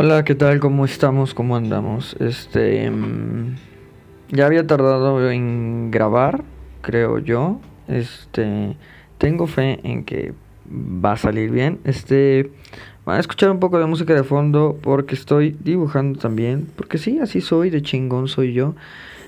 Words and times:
Hola, 0.00 0.22
¿qué 0.22 0.36
tal? 0.36 0.60
¿Cómo 0.60 0.84
estamos? 0.84 1.34
¿Cómo 1.34 1.56
andamos? 1.56 2.14
Este. 2.20 2.88
mm, 2.88 3.56
ya 4.28 4.46
había 4.46 4.64
tardado 4.64 5.28
en 5.28 5.90
grabar, 5.90 6.44
creo 6.82 7.18
yo. 7.18 7.58
Este. 7.88 8.76
Tengo 9.18 9.48
fe 9.48 9.80
en 9.82 10.04
que 10.04 10.34
va 10.70 11.14
a 11.14 11.16
salir 11.16 11.50
bien. 11.50 11.80
Este. 11.82 12.52
Van 13.04 13.16
a 13.16 13.20
escuchar 13.20 13.50
un 13.50 13.58
poco 13.58 13.80
de 13.80 13.86
música 13.86 14.14
de 14.14 14.22
fondo 14.22 14.78
porque 14.80 15.16
estoy 15.16 15.56
dibujando 15.58 16.20
también. 16.20 16.68
Porque 16.76 16.96
sí, 16.96 17.18
así 17.18 17.40
soy, 17.40 17.68
de 17.68 17.82
chingón 17.82 18.28
soy 18.28 18.52
yo. 18.52 18.76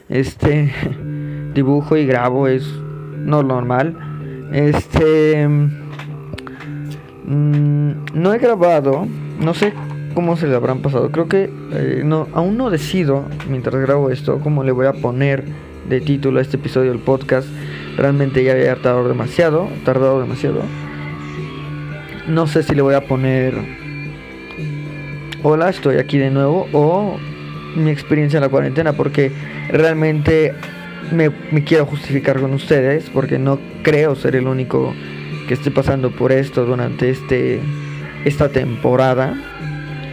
Este. 0.08 0.72
Dibujo 1.52 1.96
y 1.96 2.06
grabo, 2.06 2.46
es 2.46 2.64
no 3.16 3.42
normal. 3.42 3.96
Este. 4.52 5.48
mm, 7.24 7.90
no 8.14 8.32
he 8.32 8.38
grabado, 8.38 9.08
no 9.40 9.52
sé 9.52 9.72
cómo 10.14 10.36
se 10.36 10.46
le 10.46 10.54
habrán 10.54 10.80
pasado. 10.80 11.10
Creo 11.10 11.28
que 11.28 11.50
eh, 11.72 12.02
no, 12.04 12.28
aún 12.32 12.56
no 12.56 12.70
decido, 12.70 13.24
mientras 13.48 13.80
grabo 13.80 14.10
esto, 14.10 14.40
cómo 14.40 14.64
le 14.64 14.72
voy 14.72 14.86
a 14.86 14.92
poner 14.92 15.44
de 15.88 16.00
título 16.00 16.38
a 16.38 16.42
este 16.42 16.56
episodio 16.56 16.90
del 16.90 17.00
podcast. 17.00 17.48
Realmente 17.96 18.44
ya 18.44 18.52
había 18.52 18.76
tardado 18.76 19.08
demasiado, 19.08 19.68
tardado 19.84 20.20
demasiado. 20.20 20.62
No 22.28 22.46
sé 22.46 22.62
si 22.62 22.74
le 22.74 22.82
voy 22.82 22.94
a 22.94 23.06
poner 23.06 23.80
Hola, 25.42 25.70
estoy 25.70 25.96
aquí 25.96 26.18
de 26.18 26.30
nuevo 26.30 26.68
o 26.74 27.16
mi 27.74 27.90
experiencia 27.90 28.36
en 28.36 28.42
la 28.42 28.50
cuarentena 28.50 28.92
porque 28.92 29.32
realmente 29.70 30.52
me, 31.12 31.30
me 31.50 31.64
quiero 31.64 31.86
justificar 31.86 32.38
con 32.40 32.52
ustedes 32.52 33.08
porque 33.08 33.38
no 33.38 33.58
creo 33.82 34.14
ser 34.16 34.36
el 34.36 34.46
único 34.46 34.92
que 35.48 35.54
esté 35.54 35.70
pasando 35.70 36.10
por 36.10 36.30
esto 36.30 36.66
durante 36.66 37.08
este 37.08 37.58
esta 38.26 38.50
temporada. 38.50 39.34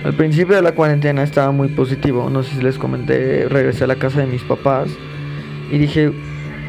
Al 0.08 0.14
principio 0.14 0.56
de 0.56 0.62
la 0.62 0.72
cuarentena 0.72 1.22
estaba 1.22 1.52
muy 1.52 1.68
positivo, 1.68 2.30
no 2.30 2.42
sé 2.42 2.56
si 2.56 2.62
les 2.62 2.78
comenté, 2.78 3.46
regresé 3.50 3.84
a 3.84 3.88
la 3.88 3.98
casa 3.98 4.22
de 4.22 4.26
mis 4.26 4.42
papás 4.42 4.88
y 5.70 5.78
dije, 5.78 6.14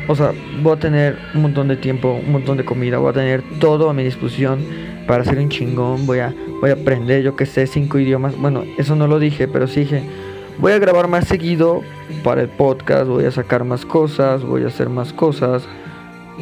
o 0.08 0.17
sea, 0.17 0.33
voy 0.61 0.72
a 0.72 0.80
tener 0.80 1.17
un 1.34 1.42
montón 1.42 1.69
de 1.69 1.77
tiempo, 1.77 2.14
un 2.14 2.33
montón 2.33 2.56
de 2.56 2.64
comida, 2.64 2.98
voy 2.98 3.11
a 3.11 3.12
tener 3.12 3.45
todo 3.61 3.91
a 3.91 3.95
mi 3.95 4.03
disposición 4.03 4.58
para 5.06 5.22
ser 5.22 5.39
un 5.39 5.50
chingón, 5.50 6.05
voy 6.05 6.19
a, 6.19 6.34
voy 6.61 6.70
a 6.70 6.72
aprender, 6.72 7.22
yo 7.22 7.36
que 7.36 7.47
sé, 7.47 7.69
cinco 7.69 8.00
idiomas. 8.00 8.36
Bueno, 8.36 8.64
eso 8.77 8.97
no 8.97 9.06
lo 9.06 9.20
dije, 9.20 9.47
pero 9.47 9.69
sí 9.69 9.80
dije, 9.83 10.02
voy 10.58 10.73
a 10.73 10.80
grabar 10.80 11.06
más 11.06 11.28
seguido 11.28 11.83
para 12.25 12.42
el 12.42 12.48
podcast, 12.48 13.06
voy 13.06 13.25
a 13.25 13.30
sacar 13.30 13.62
más 13.62 13.86
cosas, 13.86 14.42
voy 14.42 14.64
a 14.64 14.67
hacer 14.67 14.89
más 14.89 15.12
cosas, 15.12 15.62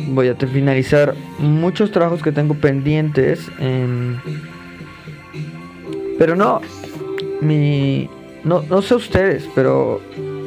voy 0.08 0.28
a 0.28 0.34
finalizar 0.34 1.14
muchos 1.41 1.91
trabajos 1.91 2.22
que 2.22 2.33
tengo 2.33 2.55
pendientes. 2.55 3.50
pero 6.19 6.34
no, 6.34 6.62
mi, 7.41 8.09
no, 8.45 8.62
no 8.62 8.83
sé 8.83 8.95
ustedes, 8.95 9.48
pero 9.55 10.01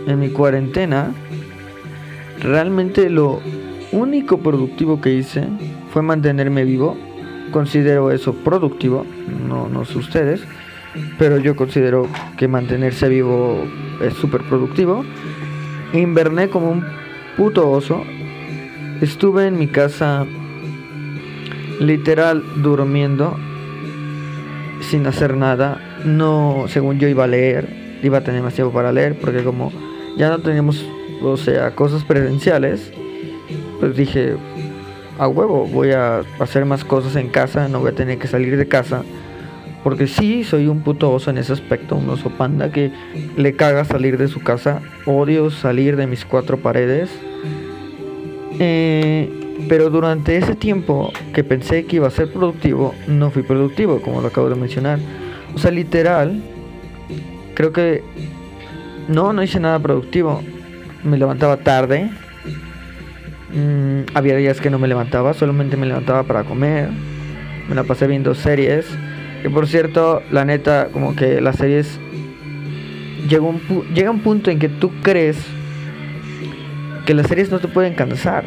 en 0.08 0.20
mi 0.20 0.30
cuarentena, 0.30 1.12
realmente 2.42 3.10
lo 3.10 3.42
único 3.92 4.40
productivo 4.40 5.02
que 5.02 5.14
hice 5.14 5.48
fue 5.92 6.02
mantenerme 6.02 6.64
vivo. 6.64 6.98
Considero 7.52 8.12
eso 8.12 8.34
productivo, 8.34 9.06
no, 9.48 9.68
no 9.70 9.84
sé 9.86 9.98
ustedes, 9.98 10.42
pero 11.18 11.40
yo 11.40 11.56
considero 11.56 12.08
que 12.38 12.48
mantenerse 12.48 13.10
vivo 13.10 13.66
es 14.02 14.14
súper 14.14 14.42
productivo. 14.44 15.04
Inverné 15.94 16.50
como 16.50 16.72
un 16.72 16.86
puto 17.38 17.70
oso. 17.70 18.04
Estuve 19.02 19.48
en 19.48 19.58
mi 19.58 19.68
casa 19.68 20.26
literal 21.80 22.44
durmiendo 22.58 23.36
sin 24.82 25.08
hacer 25.08 25.36
nada. 25.38 25.89
No, 26.06 26.66
según 26.68 27.00
yo 27.00 27.08
iba 27.08 27.26
a 27.26 27.28
leer, 27.28 27.68
iba 28.04 28.20
a 28.20 28.24
tener 28.24 28.42
más 28.42 28.54
tiempo 28.54 28.74
para 28.74 28.92
leer, 28.92 29.18
porque 29.20 29.44
como 29.44 29.72
ya 30.18 30.30
no 30.30 30.40
teníamos, 30.40 30.86
o 31.22 31.38
sea, 31.38 31.72
cosas 31.76 32.04
presenciales, 32.04 32.92
pues 33.80 33.96
dije, 33.96 34.36
a 35.18 35.28
huevo, 35.28 35.66
voy 35.66 35.92
a 35.92 36.22
hacer 36.40 36.66
más 36.66 36.86
cosas 36.86 37.16
en 37.16 37.30
casa, 37.30 37.68
no 37.68 37.80
voy 37.82 37.92
a 37.92 37.96
tener 37.96 38.18
que 38.18 38.28
salir 38.28 38.58
de 38.58 38.68
casa. 38.68 39.04
Porque 39.84 40.08
sí, 40.08 40.44
soy 40.44 40.68
un 40.68 40.82
puto 40.82 41.12
oso 41.12 41.30
en 41.30 41.38
ese 41.38 41.54
aspecto, 41.54 41.96
un 41.96 42.10
oso 42.10 42.30
panda 42.32 42.72
que 42.72 42.92
le 43.38 43.54
caga 43.54 43.86
salir 43.86 44.18
de 44.18 44.28
su 44.28 44.42
casa. 44.42 44.82
Odio 45.06 45.52
salir 45.52 45.96
de 45.96 46.06
mis 46.06 46.26
cuatro 46.26 46.58
paredes. 46.58 47.10
Eh, 48.60 49.30
pero 49.70 49.90
durante 49.90 50.36
ese 50.36 50.56
tiempo 50.56 51.12
que 51.34 51.44
pensé 51.44 51.86
que 51.86 51.98
iba 51.98 52.08
a 52.08 52.12
ser 52.12 52.32
productivo, 52.32 52.94
no 53.08 53.32
fui 53.32 53.44
productivo, 53.44 54.02
como 54.02 54.22
lo 54.22 54.28
acabo 54.28 54.50
de 54.50 54.56
mencionar. 54.56 55.00
O 55.56 55.58
sea, 55.58 55.72
literal, 55.72 56.42
creo 57.56 57.72
que 57.72 58.04
no, 59.08 59.34
no 59.34 59.44
hice 59.44 59.60
nada 59.60 59.80
productivo. 59.80 60.42
Me 61.04 61.18
levantaba 61.18 61.58
tarde. 61.58 62.10
Mm, 63.54 64.02
había 64.14 64.36
días 64.36 64.62
que 64.62 64.70
no 64.70 64.78
me 64.78 64.88
levantaba, 64.88 65.34
solamente 65.34 65.76
me 65.76 65.88
levantaba 65.88 66.24
para 66.24 66.44
comer. 66.44 66.90
Me 67.68 67.76
la 67.76 67.84
pasé 67.84 68.08
viendo 68.08 68.36
series. 68.36 68.86
Que 69.42 69.50
por 69.50 69.68
cierto, 69.68 70.22
la 70.32 70.46
neta, 70.46 70.90
como 70.92 71.16
que 71.16 71.42
las 71.42 71.56
series 71.56 72.00
llega 73.28 73.44
un, 73.44 73.60
llega 73.94 74.12
un 74.12 74.20
punto 74.20 74.52
en 74.52 74.60
que 74.60 74.70
tú 74.70 74.92
crees 75.02 75.38
que 77.06 77.14
las 77.14 77.28
series 77.28 77.50
no 77.50 77.60
te 77.60 77.68
pueden 77.68 77.96
cansar. 77.96 78.46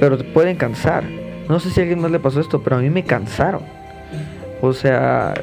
Pero 0.00 0.18
te 0.18 0.24
pueden 0.24 0.56
cansar. 0.56 1.04
No 1.48 1.60
sé 1.60 1.70
si 1.70 1.80
a 1.80 1.82
alguien 1.82 2.00
más 2.00 2.10
le 2.10 2.18
pasó 2.18 2.40
esto, 2.40 2.62
pero 2.62 2.76
a 2.76 2.80
mí 2.80 2.90
me 2.90 3.04
cansaron. 3.04 3.62
O 4.60 4.72
sea, 4.72 5.34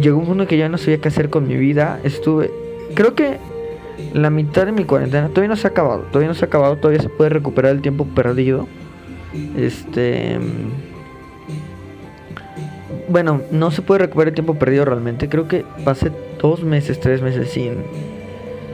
llegó 0.00 0.18
un 0.18 0.26
punto 0.26 0.46
que 0.46 0.56
ya 0.56 0.68
no 0.68 0.78
sabía 0.78 0.98
qué 0.98 1.08
hacer 1.08 1.30
con 1.30 1.46
mi 1.46 1.56
vida. 1.56 2.00
Estuve, 2.04 2.50
creo 2.94 3.14
que 3.14 3.38
la 4.12 4.30
mitad 4.30 4.66
de 4.66 4.72
mi 4.72 4.84
cuarentena 4.84 5.28
todavía 5.28 5.48
no 5.48 5.56
se 5.56 5.66
ha 5.66 5.70
acabado. 5.70 6.02
Todavía 6.02 6.28
no 6.28 6.34
se 6.34 6.44
ha 6.44 6.48
acabado, 6.48 6.76
todavía 6.76 7.00
se 7.00 7.08
puede 7.08 7.30
recuperar 7.30 7.72
el 7.72 7.82
tiempo 7.82 8.04
perdido. 8.06 8.66
Este. 9.56 10.38
Bueno, 13.08 13.42
no 13.50 13.70
se 13.70 13.82
puede 13.82 14.00
recuperar 14.00 14.28
el 14.28 14.34
tiempo 14.34 14.54
perdido 14.54 14.84
realmente. 14.84 15.28
Creo 15.28 15.46
que 15.46 15.64
pasé 15.84 16.10
dos 16.40 16.62
meses, 16.62 17.00
tres 17.00 17.22
meses 17.22 17.50
sin, 17.50 17.74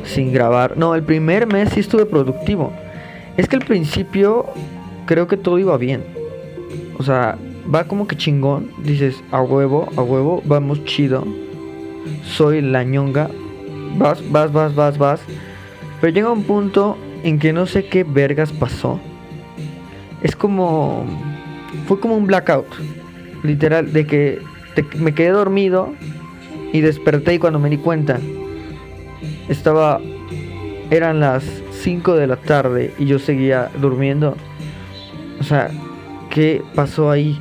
sin 0.04 0.32
grabar. 0.32 0.76
No, 0.76 0.94
el 0.94 1.02
primer 1.02 1.46
mes 1.46 1.70
sí 1.70 1.80
estuve 1.80 2.06
productivo. 2.06 2.72
Es 3.36 3.48
que 3.48 3.56
al 3.56 3.64
principio 3.64 4.46
creo 5.06 5.26
que 5.26 5.36
todo 5.36 5.58
iba 5.58 5.76
bien. 5.76 6.04
O 6.98 7.02
sea, 7.02 7.36
va 7.72 7.84
como 7.84 8.06
que 8.06 8.16
chingón. 8.16 8.70
Dices, 8.82 9.22
a 9.30 9.42
huevo, 9.42 9.88
a 9.96 10.02
huevo, 10.02 10.42
vamos 10.44 10.84
chido. 10.84 11.26
Soy 12.24 12.60
la 12.60 12.84
ñonga. 12.84 13.30
Vas, 13.96 14.22
vas, 14.30 14.52
vas, 14.52 14.74
vas, 14.74 14.98
vas. 14.98 15.20
Pero 16.00 16.12
llega 16.12 16.30
un 16.30 16.44
punto 16.44 16.96
en 17.22 17.38
que 17.38 17.52
no 17.52 17.66
sé 17.66 17.86
qué 17.86 18.04
vergas 18.04 18.52
pasó. 18.52 19.00
Es 20.22 20.36
como... 20.36 21.04
Fue 21.86 22.00
como 22.00 22.16
un 22.16 22.26
blackout. 22.26 22.66
Literal, 23.42 23.92
de 23.92 24.06
que 24.06 24.38
me 24.96 25.14
quedé 25.14 25.30
dormido 25.30 25.92
y 26.72 26.80
desperté 26.80 27.34
y 27.34 27.38
cuando 27.38 27.58
me 27.58 27.70
di 27.70 27.78
cuenta 27.78 28.18
estaba... 29.48 30.00
Eran 30.90 31.20
las 31.20 31.44
5 31.82 32.16
de 32.16 32.26
la 32.26 32.36
tarde 32.36 32.92
y 32.98 33.06
yo 33.06 33.20
seguía 33.20 33.70
durmiendo. 33.80 34.36
O 35.38 35.44
sea, 35.44 35.70
¿qué 36.30 36.62
pasó 36.74 37.10
ahí? 37.10 37.40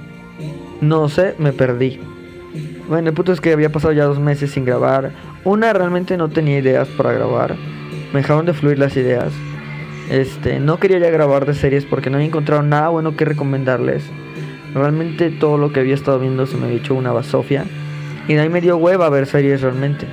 No 0.81 1.09
sé, 1.09 1.35
me 1.37 1.51
perdí. 1.51 1.99
Bueno, 2.87 3.09
el 3.09 3.13
punto 3.13 3.31
es 3.31 3.41
que 3.41 3.53
había 3.53 3.71
pasado 3.71 3.93
ya 3.93 4.05
dos 4.05 4.19
meses 4.19 4.51
sin 4.51 4.65
grabar. 4.65 5.11
Una, 5.43 5.73
realmente 5.73 6.17
no 6.17 6.29
tenía 6.29 6.57
ideas 6.57 6.87
para 6.89 7.13
grabar. 7.13 7.55
Me 8.13 8.21
dejaron 8.21 8.45
de 8.45 8.53
fluir 8.53 8.79
las 8.79 8.95
ideas. 8.97 9.31
Este, 10.09 10.59
no 10.59 10.79
quería 10.79 10.97
ya 10.97 11.11
grabar 11.11 11.45
de 11.45 11.53
series 11.53 11.85
porque 11.85 12.09
no 12.09 12.17
había 12.17 12.27
encontrado 12.27 12.63
nada 12.63 12.89
bueno 12.89 13.15
que 13.15 13.25
recomendarles. 13.25 14.03
Realmente 14.73 15.29
todo 15.29 15.57
lo 15.57 15.71
que 15.71 15.81
había 15.81 15.93
estado 15.93 16.19
viendo 16.19 16.47
se 16.47 16.57
me 16.57 16.65
había 16.65 16.77
hecho 16.77 16.95
una 16.95 17.11
basofia. 17.11 17.65
Y 18.27 18.33
de 18.33 18.41
ahí 18.41 18.49
me 18.49 18.61
dio 18.61 18.77
hueva 18.77 19.09
ver 19.09 19.27
series 19.27 19.61
realmente. 19.61 20.07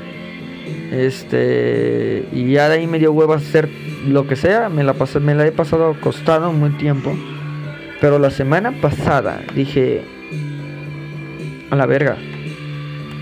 Este, 0.92 2.26
y 2.32 2.52
ya 2.52 2.68
de 2.68 2.76
ahí 2.76 2.86
me 2.86 2.98
dio 2.98 3.12
hueva 3.12 3.36
hacer 3.36 3.68
lo 4.06 4.26
que 4.26 4.36
sea. 4.36 4.68
Me 4.68 4.84
la, 4.84 4.94
pasé, 4.94 5.20
me 5.20 5.34
la 5.34 5.46
he 5.46 5.52
pasado 5.52 5.90
acostado 5.90 6.50
un 6.50 6.76
tiempo. 6.76 7.14
Pero 8.00 8.18
la 8.18 8.30
semana 8.30 8.72
pasada 8.82 9.42
dije, 9.54 10.02
a 11.70 11.76
la 11.76 11.86
verga, 11.86 12.16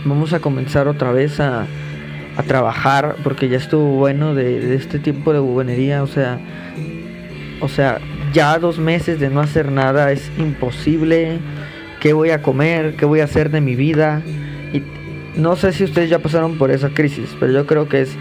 vamos 0.04 0.32
a 0.32 0.40
comenzar 0.40 0.88
otra 0.88 1.12
vez 1.12 1.40
a, 1.40 1.66
a 2.36 2.42
trabajar 2.42 3.16
porque 3.22 3.48
ya 3.48 3.56
estuvo 3.56 3.96
bueno 3.96 4.34
de, 4.34 4.60
de 4.60 4.74
este 4.74 4.98
tiempo 4.98 5.32
de 5.32 5.38
bubonería, 5.38 6.02
o 6.02 6.06
sea, 6.06 6.38
o 7.60 7.68
sea, 7.68 8.00
ya 8.32 8.58
dos 8.58 8.78
meses 8.78 9.20
de 9.20 9.30
no 9.30 9.40
hacer 9.40 9.70
nada 9.70 10.10
es 10.12 10.30
imposible. 10.38 11.38
¿Qué 12.00 12.12
voy 12.12 12.30
a 12.30 12.42
comer? 12.42 12.96
¿Qué 12.96 13.06
voy 13.06 13.20
a 13.20 13.24
hacer 13.24 13.50
de 13.50 13.60
mi 13.60 13.76
vida? 13.76 14.22
Y 14.72 14.82
no 15.38 15.56
sé 15.56 15.72
si 15.72 15.84
ustedes 15.84 16.10
ya 16.10 16.18
pasaron 16.18 16.58
por 16.58 16.70
esa 16.70 16.90
crisis, 16.90 17.34
pero 17.40 17.52
yo 17.52 17.66
creo 17.66 17.88
que 17.88 18.02
es 18.02 18.14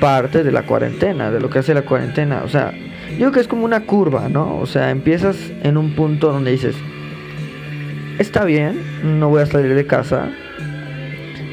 parte 0.00 0.44
de 0.44 0.52
la 0.52 0.62
cuarentena, 0.62 1.30
de 1.30 1.40
lo 1.40 1.50
que 1.50 1.58
hace 1.58 1.74
la 1.74 1.82
cuarentena. 1.82 2.42
O 2.44 2.48
sea, 2.48 2.72
yo 3.12 3.18
creo 3.18 3.32
que 3.32 3.40
es 3.40 3.48
como 3.48 3.64
una 3.64 3.80
curva, 3.80 4.28
¿no? 4.28 4.58
O 4.58 4.66
sea, 4.66 4.90
empiezas 4.90 5.36
en 5.62 5.76
un 5.76 5.94
punto 5.94 6.30
donde 6.30 6.52
dices, 6.52 6.76
está 8.18 8.44
bien, 8.44 8.80
no 9.18 9.28
voy 9.28 9.42
a 9.42 9.46
salir 9.46 9.74
de 9.74 9.86
casa, 9.86 10.30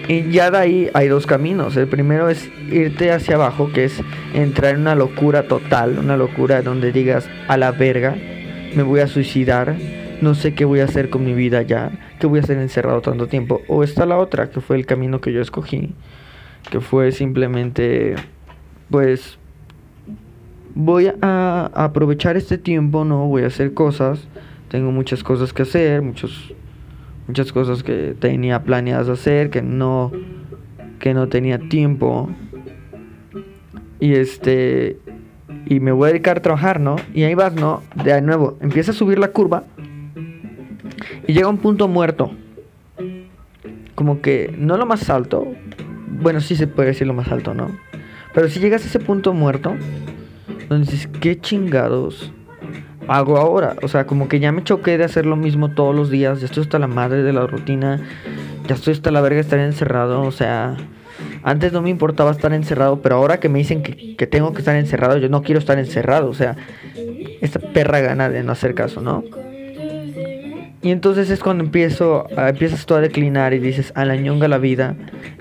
Y 0.07 0.29
ya 0.31 0.51
de 0.51 0.57
ahí 0.57 0.89
hay 0.93 1.07
dos 1.07 1.25
caminos. 1.25 1.77
El 1.77 1.87
primero 1.87 2.27
es 2.27 2.49
irte 2.69 3.11
hacia 3.11 3.35
abajo, 3.35 3.71
que 3.71 3.85
es 3.85 4.01
entrar 4.33 4.75
en 4.75 4.81
una 4.81 4.95
locura 4.95 5.47
total, 5.47 5.99
una 5.99 6.17
locura 6.17 6.61
donde 6.61 6.91
digas 6.91 7.29
a 7.47 7.55
la 7.55 7.71
verga, 7.71 8.15
me 8.75 8.83
voy 8.83 8.99
a 8.99 9.07
suicidar, 9.07 9.75
no 10.21 10.35
sé 10.35 10.53
qué 10.53 10.65
voy 10.65 10.79
a 10.81 10.85
hacer 10.85 11.09
con 11.09 11.23
mi 11.23 11.33
vida 11.33 11.61
ya, 11.61 11.91
qué 12.19 12.27
voy 12.27 12.39
a 12.39 12.41
hacer 12.43 12.57
encerrado 12.57 13.01
tanto 13.01 13.27
tiempo. 13.27 13.61
O 13.67 13.83
está 13.83 14.05
la 14.05 14.17
otra, 14.17 14.49
que 14.49 14.59
fue 14.59 14.75
el 14.75 14.85
camino 14.85 15.21
que 15.21 15.31
yo 15.31 15.41
escogí, 15.41 15.93
que 16.69 16.81
fue 16.81 17.11
simplemente, 17.11 18.15
pues, 18.89 19.37
voy 20.75 21.11
a 21.21 21.71
aprovechar 21.73 22.37
este 22.37 22.57
tiempo, 22.57 23.05
no 23.05 23.27
voy 23.27 23.43
a 23.43 23.47
hacer 23.47 23.73
cosas, 23.73 24.27
tengo 24.71 24.89
muchas 24.93 25.21
cosas 25.21 25.51
que 25.51 25.63
hacer, 25.63 26.01
muchos 26.01 26.53
muchas 27.27 27.51
cosas 27.51 27.83
que 27.83 28.15
tenía 28.17 28.63
planeadas 28.63 29.09
hacer 29.09 29.49
que 29.49 29.61
no 29.61 30.13
que 30.97 31.13
no 31.13 31.27
tenía 31.27 31.59
tiempo 31.59 32.29
y 33.99 34.13
este 34.13 34.97
y 35.65 35.81
me 35.81 35.91
voy 35.91 36.07
a 36.07 36.11
dedicar 36.13 36.37
a 36.37 36.41
trabajar, 36.41 36.79
¿no? 36.79 36.95
Y 37.13 37.23
ahí 37.23 37.35
vas, 37.35 37.53
¿no? 37.53 37.83
De 38.01 38.21
nuevo, 38.21 38.57
empieza 38.61 38.91
a 38.91 38.93
subir 38.93 39.19
la 39.19 39.27
curva 39.27 39.65
y 41.27 41.33
llega 41.33 41.49
un 41.49 41.57
punto 41.57 41.89
muerto. 41.89 42.31
Como 43.93 44.21
que 44.21 44.55
no 44.57 44.77
lo 44.77 44.85
más 44.85 45.09
alto, 45.09 45.47
bueno, 46.07 46.39
sí 46.39 46.55
se 46.55 46.67
puede 46.67 46.89
decir 46.89 47.07
lo 47.07 47.13
más 47.13 47.29
alto, 47.29 47.53
¿no? 47.53 47.67
Pero 48.33 48.47
si 48.47 48.61
llegas 48.61 48.85
a 48.85 48.87
ese 48.87 48.99
punto 48.99 49.33
muerto, 49.33 49.75
donde 50.69 50.89
dices, 50.89 51.09
¿qué 51.19 51.37
chingados 51.37 52.31
hago 53.07 53.37
ahora? 53.37 53.75
O 53.81 53.87
sea, 53.87 54.05
como 54.05 54.27
que 54.27 54.39
ya 54.39 54.51
me 54.51 54.63
choqué 54.63 54.97
de 54.97 55.03
hacer 55.03 55.25
lo 55.25 55.35
mismo 55.35 55.71
todos 55.71 55.95
los 55.95 56.09
días, 56.09 56.39
ya 56.39 56.45
estoy 56.45 56.63
hasta 56.63 56.79
la 56.79 56.87
madre 56.87 57.23
de 57.23 57.33
la 57.33 57.47
rutina, 57.47 58.01
ya 58.67 58.75
estoy 58.75 58.93
hasta 58.93 59.11
la 59.11 59.21
verga 59.21 59.35
de 59.35 59.41
estar 59.41 59.59
encerrado, 59.59 60.21
o 60.21 60.31
sea, 60.31 60.77
antes 61.43 61.73
no 61.73 61.81
me 61.81 61.89
importaba 61.89 62.31
estar 62.31 62.53
encerrado, 62.53 63.01
pero 63.01 63.15
ahora 63.15 63.39
que 63.39 63.49
me 63.49 63.59
dicen 63.59 63.83
que, 63.83 64.15
que 64.15 64.27
tengo 64.27 64.53
que 64.53 64.59
estar 64.59 64.75
encerrado, 64.75 65.17
yo 65.17 65.29
no 65.29 65.41
quiero 65.41 65.59
estar 65.59 65.77
encerrado, 65.79 66.29
o 66.29 66.33
sea, 66.33 66.55
esta 67.41 67.59
perra 67.59 67.99
gana 67.99 68.29
de 68.29 68.43
no 68.43 68.51
hacer 68.51 68.73
caso, 68.75 69.01
¿no? 69.01 69.23
Y 70.83 70.89
entonces 70.89 71.29
es 71.29 71.41
cuando 71.41 71.63
empiezo, 71.63 72.25
empiezas 72.35 72.85
tú 72.87 72.95
a 72.95 73.01
declinar 73.01 73.53
y 73.53 73.59
dices, 73.59 73.91
a 73.95 74.03
la 74.03 74.15
ñonga 74.15 74.47
la 74.47 74.57
vida, 74.57 74.95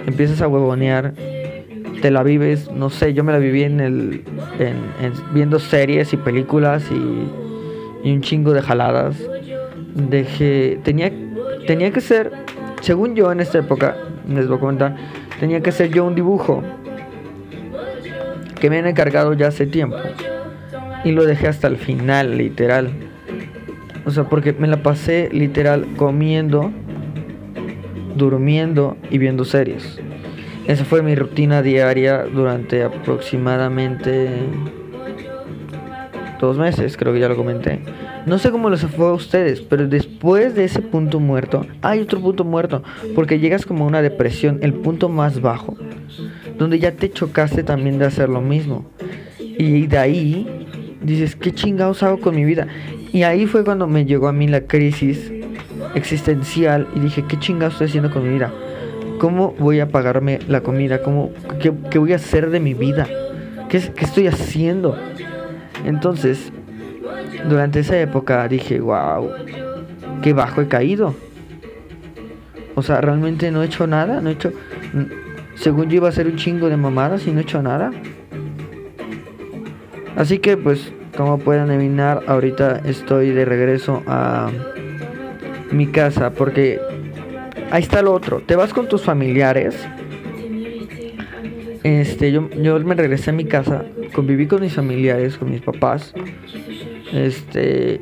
empiezas 0.07 0.43
a 0.43 0.49
huevonear, 0.49 1.15
te 2.03 2.11
la 2.11 2.23
vives, 2.23 2.71
no 2.71 2.91
sé, 2.91 3.15
yo 3.15 3.25
me 3.25 3.33
la 3.33 3.39
viví 3.39 3.62
en 3.62 3.81
el, 3.81 4.25
en, 4.59 5.12
viendo 5.33 5.59
series 5.59 6.12
y 6.12 6.19
películas 6.19 6.85
y, 6.91 7.50
y, 8.02 8.12
un 8.12 8.20
chingo 8.20 8.52
de 8.52 8.62
jaladas. 8.62 9.17
Dejé, 9.94 10.79
tenía, 10.82 11.12
tenía 11.67 11.91
que 11.91 12.00
ser, 12.00 12.32
según 12.81 13.14
yo 13.14 13.32
en 13.32 13.41
esta 13.41 13.58
época, 13.58 13.97
les 14.29 14.47
voy 14.47 14.56
a 14.56 14.61
comentar, 14.61 14.97
tenía 15.38 15.61
que 15.61 15.73
ser 15.73 15.91
yo 15.91 16.05
un 16.05 16.14
dibujo 16.14 16.62
que 18.61 18.70
me 18.70 18.79
han 18.79 18.87
encargado 18.87 19.32
ya 19.32 19.49
hace 19.49 19.67
tiempo. 19.67 19.97
Y 21.05 21.12
lo 21.12 21.25
dejé 21.25 21.49
hasta 21.49 21.67
el 21.67 21.79
final, 21.79 22.37
literal. 22.37 22.91
O 24.05 24.11
sea, 24.11 24.25
porque 24.25 24.52
me 24.52 24.69
la 24.69 24.82
pasé 24.82 25.29
literal 25.32 25.87
comiendo, 25.97 26.70
durmiendo 28.17 28.97
y 29.11 29.19
viendo 29.19 29.44
series. 29.44 29.99
Esa 30.67 30.85
fue 30.85 31.02
mi 31.02 31.14
rutina 31.14 31.62
diaria 31.62 32.25
durante 32.25 32.82
aproximadamente 32.82 34.29
dos 36.47 36.59
meses, 36.59 36.97
creo 36.97 37.13
que 37.13 37.21
ya 37.21 37.29
lo 37.29 37.37
comenté. 37.37 37.81
No 38.27 38.39
sé 38.39 38.51
cómo 38.51 38.71
les 38.71 38.83
fue 38.87 39.09
a 39.09 39.13
ustedes, 39.13 39.61
pero 39.61 39.87
después 39.87 40.55
de 40.55 40.65
ese 40.65 40.83
punto 40.83 41.21
muerto, 41.21 41.67
hay 41.83 42.01
otro 42.01 42.21
punto 42.21 42.45
muerto, 42.45 42.83
porque 43.15 43.39
llegas 43.39 43.67
como 43.67 43.85
a 43.85 43.89
una 43.89 44.03
depresión, 44.03 44.59
el 44.63 44.75
punto 44.75 45.09
más 45.09 45.41
bajo, 45.41 45.77
donde 46.59 46.79
ya 46.79 46.93
te 46.93 47.11
chocaste 47.11 47.63
también 47.63 47.99
de 47.99 48.07
hacer 48.07 48.29
lo 48.29 48.41
mismo. 48.41 48.85
Y 49.39 49.87
de 49.87 49.99
ahí 49.99 50.47
dices, 51.03 51.37
¿qué 51.37 51.53
chingados 51.53 52.03
hago 52.03 52.19
con 52.19 52.35
mi 52.35 52.45
vida? 52.45 52.67
Y 53.13 53.23
ahí 53.23 53.47
fue 53.47 53.65
cuando 53.65 53.87
me 53.87 54.05
llegó 54.05 54.29
a 54.29 54.33
mí 54.33 54.47
la 54.47 54.63
crisis 54.63 55.33
existencial 55.95 56.87
y 56.95 57.01
dije, 57.01 57.25
¿qué 57.29 57.39
chingados 57.39 57.75
estoy 57.75 57.89
haciendo 57.89 58.11
con 58.11 58.23
mi 58.23 58.35
vida? 58.35 58.53
¿Cómo 59.19 59.55
voy 59.59 59.81
a 59.81 59.89
pagarme 59.89 60.39
la 60.49 60.63
comida? 60.63 61.03
¿Cómo, 61.03 61.31
qué, 61.61 61.99
voy 61.99 62.13
a 62.13 62.17
hacer 62.17 62.51
de 62.51 62.61
mi 62.61 62.75
vida? 62.75 63.07
¿Qué, 63.69 63.81
¿Qué 63.95 64.05
estoy 64.05 64.27
haciendo? 64.27 64.97
Entonces, 65.85 66.53
durante 67.49 67.81
esa 67.81 67.99
época 67.99 68.47
dije, 68.49 68.81
wow, 68.81 69.31
qué 70.23 70.32
bajo 70.32 70.61
he 70.61 70.69
caído. 70.69 71.15
O 72.75 72.82
sea, 72.82 73.00
realmente 73.00 73.50
no 73.50 73.62
he 73.62 73.67
hecho 73.67 73.87
nada, 73.87 74.21
no 74.21 74.31
he 74.31 74.32
hecho... 74.32 74.53
Según 75.55 75.91
yo 75.91 75.97
iba 75.97 76.06
a 76.06 76.11
hacer 76.11 76.27
un 76.27 76.37
chingo 76.37 76.69
de 76.69 76.77
mamadas 76.77 77.27
y 77.27 77.32
no 77.32 77.41
he 77.41 77.43
hecho 77.43 77.62
nada. 77.62 77.91
Así 80.17 80.38
que 80.38 80.56
pues 80.56 80.93
como 81.17 81.38
pueden 81.38 81.69
adivinar, 81.69 82.23
ahorita 82.26 82.81
estoy 82.85 83.31
de 83.31 83.44
regreso 83.44 84.03
a 84.06 84.50
mi 85.71 85.87
casa 85.87 86.31
porque 86.31 86.81
ahí 87.71 87.83
está 87.83 88.00
lo 88.00 88.12
otro. 88.12 88.41
Te 88.41 88.56
vas 88.56 88.73
con 88.73 88.88
tus 88.88 89.03
familiares. 89.03 89.87
Este, 91.82 92.31
yo, 92.32 92.49
yo 92.50 92.79
me 92.81 92.94
regresé 92.94 93.31
a 93.31 93.32
mi 93.32 93.44
casa, 93.44 93.85
conviví 94.12 94.47
con 94.47 94.61
mis 94.61 94.75
familiares, 94.75 95.38
con 95.38 95.50
mis 95.50 95.62
papás. 95.62 96.12
Este, 97.12 98.00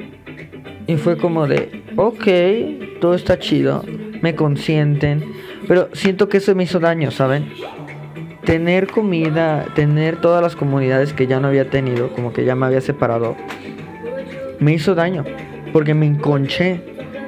y 0.86 0.96
fue 0.96 1.16
como 1.16 1.46
de, 1.46 1.82
ok, 1.96 2.98
todo 3.00 3.14
está 3.14 3.38
chido, 3.38 3.84
me 4.20 4.34
consienten, 4.34 5.24
pero 5.66 5.88
siento 5.92 6.28
que 6.28 6.38
eso 6.38 6.54
me 6.54 6.64
hizo 6.64 6.80
daño, 6.80 7.10
¿saben? 7.10 7.46
tener 8.48 8.86
comida, 8.86 9.66
tener 9.74 10.22
todas 10.22 10.40
las 10.40 10.56
comunidades 10.56 11.12
que 11.12 11.26
ya 11.26 11.38
no 11.38 11.48
había 11.48 11.68
tenido, 11.68 12.08
como 12.14 12.32
que 12.32 12.46
ya 12.46 12.54
me 12.54 12.64
había 12.64 12.80
separado, 12.80 13.36
me 14.58 14.72
hizo 14.72 14.94
daño, 14.94 15.22
porque 15.70 15.92
me 15.92 16.06
enconché. 16.06 16.80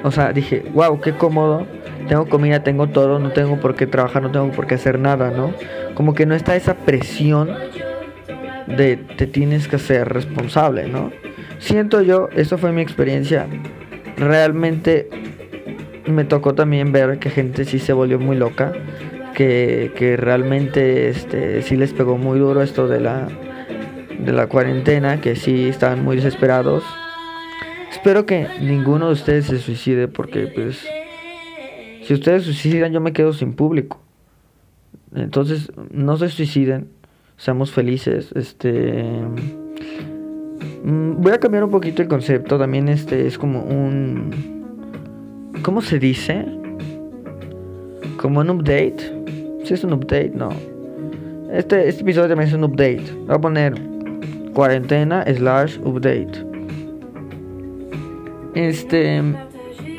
O 0.02 0.10
sea, 0.10 0.32
dije, 0.32 0.64
wow, 0.72 0.98
qué 1.02 1.12
cómodo, 1.12 1.66
tengo 2.10 2.28
comida, 2.28 2.64
tengo 2.64 2.88
todo, 2.88 3.20
no 3.20 3.30
tengo 3.30 3.60
por 3.60 3.76
qué 3.76 3.86
trabajar, 3.86 4.20
no 4.20 4.32
tengo 4.32 4.50
por 4.50 4.66
qué 4.66 4.74
hacer 4.74 4.98
nada, 4.98 5.30
¿no? 5.30 5.54
Como 5.94 6.12
que 6.12 6.26
no 6.26 6.34
está 6.34 6.56
esa 6.56 6.74
presión 6.74 7.54
de 8.66 8.96
te 8.96 9.28
tienes 9.28 9.68
que 9.68 9.78
ser 9.78 10.08
responsable, 10.08 10.88
¿no? 10.88 11.12
Siento 11.60 12.02
yo, 12.02 12.28
eso 12.34 12.58
fue 12.58 12.72
mi 12.72 12.82
experiencia, 12.82 13.46
realmente 14.16 15.08
me 16.06 16.24
tocó 16.24 16.52
también 16.56 16.90
ver 16.90 17.20
que 17.20 17.30
gente 17.30 17.64
sí 17.64 17.78
se 17.78 17.92
volvió 17.92 18.18
muy 18.18 18.36
loca 18.36 18.72
que, 19.34 20.16
realmente 20.18 21.10
este, 21.10 21.62
sí 21.62 21.76
les 21.76 21.92
pegó 21.92 22.18
muy 22.18 22.40
duro 22.40 22.60
esto 22.60 22.88
de 22.88 22.98
la, 22.98 23.28
de 24.18 24.32
la 24.32 24.48
cuarentena, 24.48 25.20
que 25.20 25.36
sí 25.36 25.68
estaban 25.68 26.04
muy 26.04 26.16
desesperados. 26.16 26.82
Espero 27.88 28.26
que 28.26 28.48
ninguno 28.60 29.06
de 29.06 29.12
ustedes 29.12 29.46
se 29.46 29.60
suicide 29.60 30.08
porque 30.08 30.48
pues 30.48 30.84
si 32.10 32.14
ustedes 32.14 32.42
suicidan 32.42 32.92
yo 32.92 33.00
me 33.00 33.12
quedo 33.12 33.32
sin 33.32 33.52
público. 33.52 34.00
Entonces 35.14 35.70
no 35.92 36.16
se 36.16 36.28
suiciden, 36.28 36.88
seamos 37.36 37.70
felices. 37.70 38.32
Este 38.34 39.22
mm, 40.82 41.22
voy 41.22 41.30
a 41.30 41.38
cambiar 41.38 41.62
un 41.62 41.70
poquito 41.70 42.02
el 42.02 42.08
concepto, 42.08 42.58
también 42.58 42.88
este 42.88 43.28
es 43.28 43.38
como 43.38 43.62
un 43.62 44.32
¿cómo 45.62 45.82
se 45.82 46.00
dice? 46.00 46.46
Como 48.16 48.40
un 48.40 48.50
update 48.50 49.62
si 49.62 49.74
es 49.74 49.84
un 49.84 49.92
update, 49.92 50.32
no. 50.34 50.48
Este, 51.52 51.88
este 51.88 52.02
episodio 52.02 52.28
también 52.28 52.48
es 52.48 52.54
un 52.56 52.64
update. 52.64 53.04
Voy 53.28 53.36
a 53.36 53.38
poner 53.38 53.74
cuarentena 54.52 55.24
slash 55.32 55.78
update. 55.84 56.44
Este. 58.56 59.22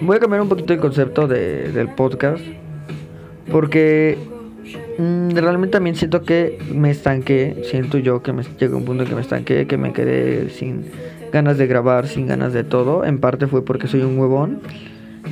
Voy 0.02 0.18
a 0.18 0.20
cambiar 0.20 0.42
un 0.42 0.50
poquito 0.50 0.74
el 0.74 0.80
concepto 0.80 1.28
de, 1.28 1.72
del 1.72 1.90
podcast. 1.90 2.44
Porque 3.52 4.18
mm, 4.98 5.32
realmente 5.32 5.74
también 5.74 5.96
siento 5.96 6.24
que 6.24 6.58
me 6.74 6.90
estanqué. 6.90 7.64
Siento 7.70 7.98
yo 7.98 8.24
que 8.24 8.34
me 8.34 8.44
llegó 8.60 8.78
un 8.78 8.86
punto 8.86 9.04
en 9.04 9.10
que 9.10 9.16
me 9.16 9.22
estanqué, 9.22 9.68
que 9.68 9.78
me 9.78 9.94
quedé 9.94 10.50
sin 10.50 10.86
ganas 11.32 11.58
de 11.58 11.68
grabar, 11.68 12.08
sin 12.08 12.28
ganas 12.28 12.54
de 12.54 12.64
todo. 12.64 13.06
En 13.06 13.20
parte 13.20 13.48
fue 13.48 13.64
porque 13.64 13.88
soy 13.88 14.02
un 14.02 14.18
huevón. 14.18 14.62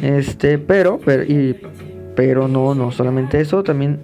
Este, 0.01 0.59
pero, 0.59 0.99
pero, 1.03 1.23
y, 1.23 1.59
pero 2.15 2.47
no, 2.47 2.75
no 2.75 2.91
solamente 2.91 3.41
eso, 3.41 3.63
también 3.63 3.99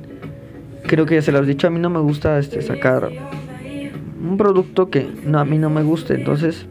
creo 0.88 1.06
que 1.06 1.16
ya 1.16 1.22
se 1.22 1.32
lo 1.32 1.40
has 1.40 1.48
dicho, 1.48 1.68
a 1.68 1.70
mí 1.70 1.80
no 1.80 1.90
me 1.90 2.00
gusta 2.00 2.38
este, 2.40 2.62
sacar 2.62 3.10
un 4.22 4.38
producto 4.38 4.90
que 4.90 5.08
no, 5.26 5.40
a 5.40 5.46
mí 5.46 5.58
no 5.58 5.70
me 5.70 5.84
guste, 5.84 6.16
entonces 6.16 6.66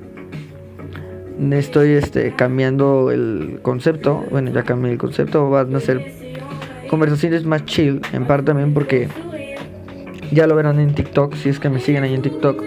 estoy 1.53 1.93
este, 1.93 2.33
cambiando 2.35 3.11
el 3.11 3.59
concepto, 3.63 4.25
bueno 4.31 4.51
ya 4.53 4.63
cambié 4.63 4.93
el 4.93 4.99
concepto, 4.99 5.51
van 5.51 5.75
a 5.75 5.81
ser 5.81 6.13
conversaciones 6.89 7.45
más 7.45 7.65
chill, 7.65 8.01
en 8.13 8.27
parte 8.27 8.47
también 8.47 8.73
porque 8.73 9.09
ya 10.31 10.47
lo 10.47 10.55
verán 10.55 10.81
en 10.81 10.95
TikTok, 10.95 11.35
si 11.35 11.49
es 11.49 11.59
que 11.59 11.69
me 11.69 11.81
siguen 11.81 12.05
ahí 12.05 12.15
en 12.15 12.23
TikTok. 12.23 12.63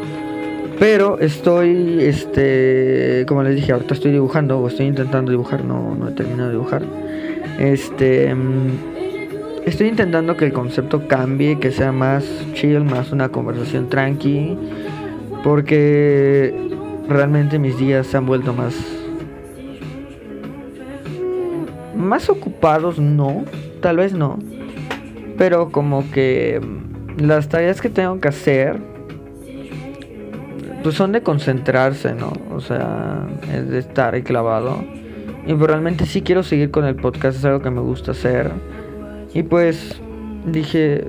Pero 0.80 1.18
estoy, 1.20 1.98
este, 2.02 3.26
como 3.28 3.42
les 3.42 3.56
dije, 3.56 3.72
ahorita 3.72 3.96
estoy 3.96 4.12
dibujando, 4.12 4.60
o 4.60 4.68
estoy 4.68 4.86
intentando 4.86 5.32
dibujar, 5.32 5.66
no, 5.66 5.96
no 5.96 6.10
he 6.10 6.12
terminado 6.12 6.50
de 6.50 6.56
dibujar. 6.56 6.84
Este, 7.58 8.36
estoy 9.66 9.88
intentando 9.88 10.38
que 10.38 10.46
el 10.46 10.54
concepto 10.54 11.08
cambie, 11.08 11.58
que 11.58 11.72
sea 11.72 11.92
más 11.92 12.24
chill, 12.54 12.84
más 12.84 13.12
una 13.12 13.30
conversación 13.30 13.90
tranqui, 13.90 14.56
porque 15.44 16.67
realmente 17.08 17.60
mis 17.60 17.78
días 17.78 18.08
se 18.08 18.18
han 18.18 18.26
vuelto 18.26 18.54
más 18.54 18.76
más 21.96 22.30
ocupados, 22.30 23.00
no, 23.00 23.44
tal 23.82 23.98
vez 23.98 24.14
no, 24.14 24.38
pero 25.38 25.72
como 25.72 26.10
que 26.12 26.62
las 27.18 27.50
tareas 27.50 27.82
que 27.82 27.90
tengo 27.90 28.20
que 28.20 28.28
hacer 28.28 28.78
pues 30.84 30.96
son 30.96 31.12
de 31.12 31.22
concentrarse, 31.22 32.14
¿no? 32.14 32.32
O 32.54 32.62
sea, 32.62 33.28
es 33.54 33.68
de 33.70 33.80
estar 33.80 34.14
ahí 34.14 34.22
clavado. 34.22 34.86
Y 35.46 35.54
pues 35.54 35.70
realmente 35.70 36.06
sí 36.06 36.22
quiero 36.22 36.44
seguir 36.44 36.72
con 36.72 36.86
el 36.86 36.96
podcast, 36.96 37.40
es 37.40 37.46
algo 37.46 37.62
que 37.62 37.70
me 37.72 37.82
gusta 37.82 38.12
hacer. 38.12 38.52
Y 39.34 39.44
pues 39.44 40.00
dije, 40.46 41.06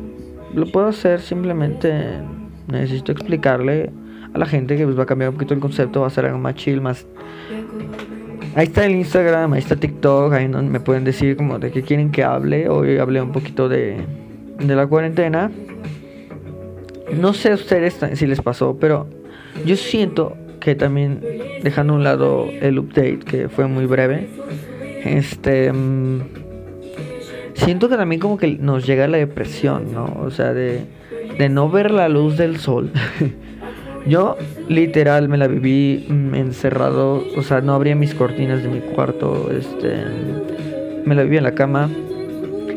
lo 0.55 0.67
puedo 0.67 0.89
hacer, 0.89 1.21
simplemente 1.21 1.95
necesito 2.67 3.13
explicarle 3.13 3.93
a 4.33 4.39
la 4.39 4.47
gente 4.47 4.77
que 4.77 4.85
pues 4.85 4.99
va 4.99 5.05
a 5.05 5.07
cambiar 5.07 5.31
un 5.31 5.37
poquito 5.37 5.55
el 5.55 5.61
concepto, 5.61 6.01
va 6.03 6.07
a 6.07 6.11
ser 6.11 6.27
algo 6.27 6.39
más 6.39 6.55
chill, 6.55 6.81
más... 6.81 7.07
Ahí 8.55 8.67
está 8.67 8.87
el 8.87 8.97
Instagram, 8.97 9.53
ahí 9.53 9.61
está 9.61 9.77
TikTok, 9.77 10.33
ahí 10.33 10.49
me 10.49 10.81
pueden 10.81 11.05
decir 11.05 11.37
como 11.37 11.59
de 11.59 11.71
qué 11.71 11.83
quieren 11.83 12.11
que 12.11 12.25
hable. 12.25 12.69
Hoy 12.69 12.99
hablé 12.99 13.21
un 13.23 13.31
poquito 13.31 13.69
de, 13.69 13.99
de 14.59 14.75
la 14.75 14.87
cuarentena. 14.87 15.51
No 17.13 17.33
sé 17.35 17.53
a 17.53 17.55
ustedes 17.55 17.99
si 18.15 18.27
les 18.27 18.41
pasó, 18.41 18.77
pero 18.81 19.07
yo 19.65 19.77
siento 19.77 20.37
que 20.61 20.75
también, 20.75 21.21
dejando 21.63 21.93
a 21.93 21.97
un 21.97 22.05
lado 22.05 22.49
el 22.61 22.79
update, 22.79 23.21
que 23.21 23.49
fue 23.49 23.67
muy 23.67 23.87
breve, 23.87 24.29
este. 25.05 25.73
Mm, 25.73 26.21
siento 27.55 27.89
que 27.89 27.97
también 27.97 28.21
como 28.21 28.39
que 28.39 28.59
nos 28.59 28.87
llega 28.87 29.07
la 29.09 29.19
depresión, 29.19 29.93
¿no? 29.93 30.17
O 30.21 30.31
sea, 30.31 30.53
de, 30.53 30.85
de 31.39 31.49
no 31.49 31.71
ver 31.71 31.91
la 31.91 32.09
luz 32.09 32.37
del 32.37 32.59
sol. 32.59 32.91
Yo 34.09 34.37
literal 34.69 35.29
me 35.29 35.37
la 35.37 35.47
viví 35.47 36.07
mm, 36.09 36.35
encerrado, 36.35 37.25
o 37.37 37.43
sea, 37.43 37.61
no 37.61 37.75
abría 37.75 37.95
mis 37.95 38.15
cortinas 38.15 38.63
de 38.63 38.69
mi 38.69 38.81
cuarto, 38.81 39.51
este, 39.51 40.05
me 41.05 41.15
la 41.15 41.23
viví 41.23 41.37
en 41.37 41.45
la 41.45 41.53
cama. 41.53 41.91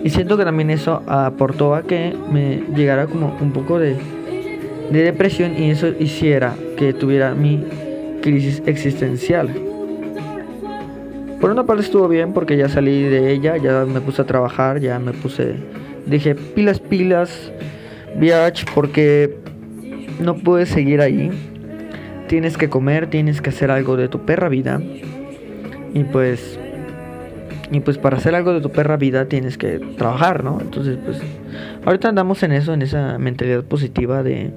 Y 0.03 0.09
siento 0.09 0.35
que 0.35 0.43
también 0.43 0.69
eso 0.71 1.03
aportó 1.07 1.75
a 1.75 1.83
que 1.83 2.15
me 2.31 2.63
llegara 2.75 3.05
como 3.05 3.37
un 3.39 3.51
poco 3.51 3.77
de 3.77 3.95
de 4.91 5.03
depresión 5.03 5.55
y 5.57 5.71
eso 5.71 5.87
hiciera 5.99 6.53
que 6.77 6.93
tuviera 6.93 7.33
mi 7.33 7.63
crisis 8.21 8.61
existencial. 8.65 9.49
Por 11.39 11.49
una 11.49 11.65
parte 11.65 11.83
estuvo 11.83 12.07
bien 12.07 12.33
porque 12.33 12.57
ya 12.57 12.69
salí 12.69 13.03
de 13.03 13.31
ella, 13.31 13.57
ya 13.57 13.85
me 13.85 14.01
puse 14.01 14.21
a 14.21 14.25
trabajar, 14.25 14.79
ya 14.79 14.99
me 14.99 15.13
puse, 15.13 15.55
dije 16.05 16.35
pilas, 16.35 16.79
pilas, 16.79 17.51
viaje 18.17 18.65
porque 18.75 19.37
no 20.21 20.35
puedes 20.35 20.69
seguir 20.69 21.01
ahí. 21.01 21.31
Tienes 22.27 22.57
que 22.57 22.69
comer, 22.69 23.09
tienes 23.09 23.41
que 23.41 23.49
hacer 23.49 23.71
algo 23.71 23.97
de 23.97 24.07
tu 24.07 24.25
perra 24.25 24.49
vida. 24.49 24.81
Y 25.93 26.03
pues 26.05 26.59
y 27.71 27.79
pues 27.79 27.97
para 27.97 28.17
hacer 28.17 28.35
algo 28.35 28.53
de 28.53 28.59
tu 28.59 28.69
perra 28.69 28.97
vida 28.97 29.25
tienes 29.25 29.57
que 29.57 29.79
trabajar, 29.97 30.43
¿no? 30.43 30.59
Entonces, 30.59 30.97
pues 31.05 31.21
ahorita 31.85 32.09
andamos 32.09 32.43
en 32.43 32.51
eso, 32.51 32.73
en 32.73 32.81
esa 32.81 33.17
mentalidad 33.17 33.63
positiva 33.63 34.23
de 34.23 34.51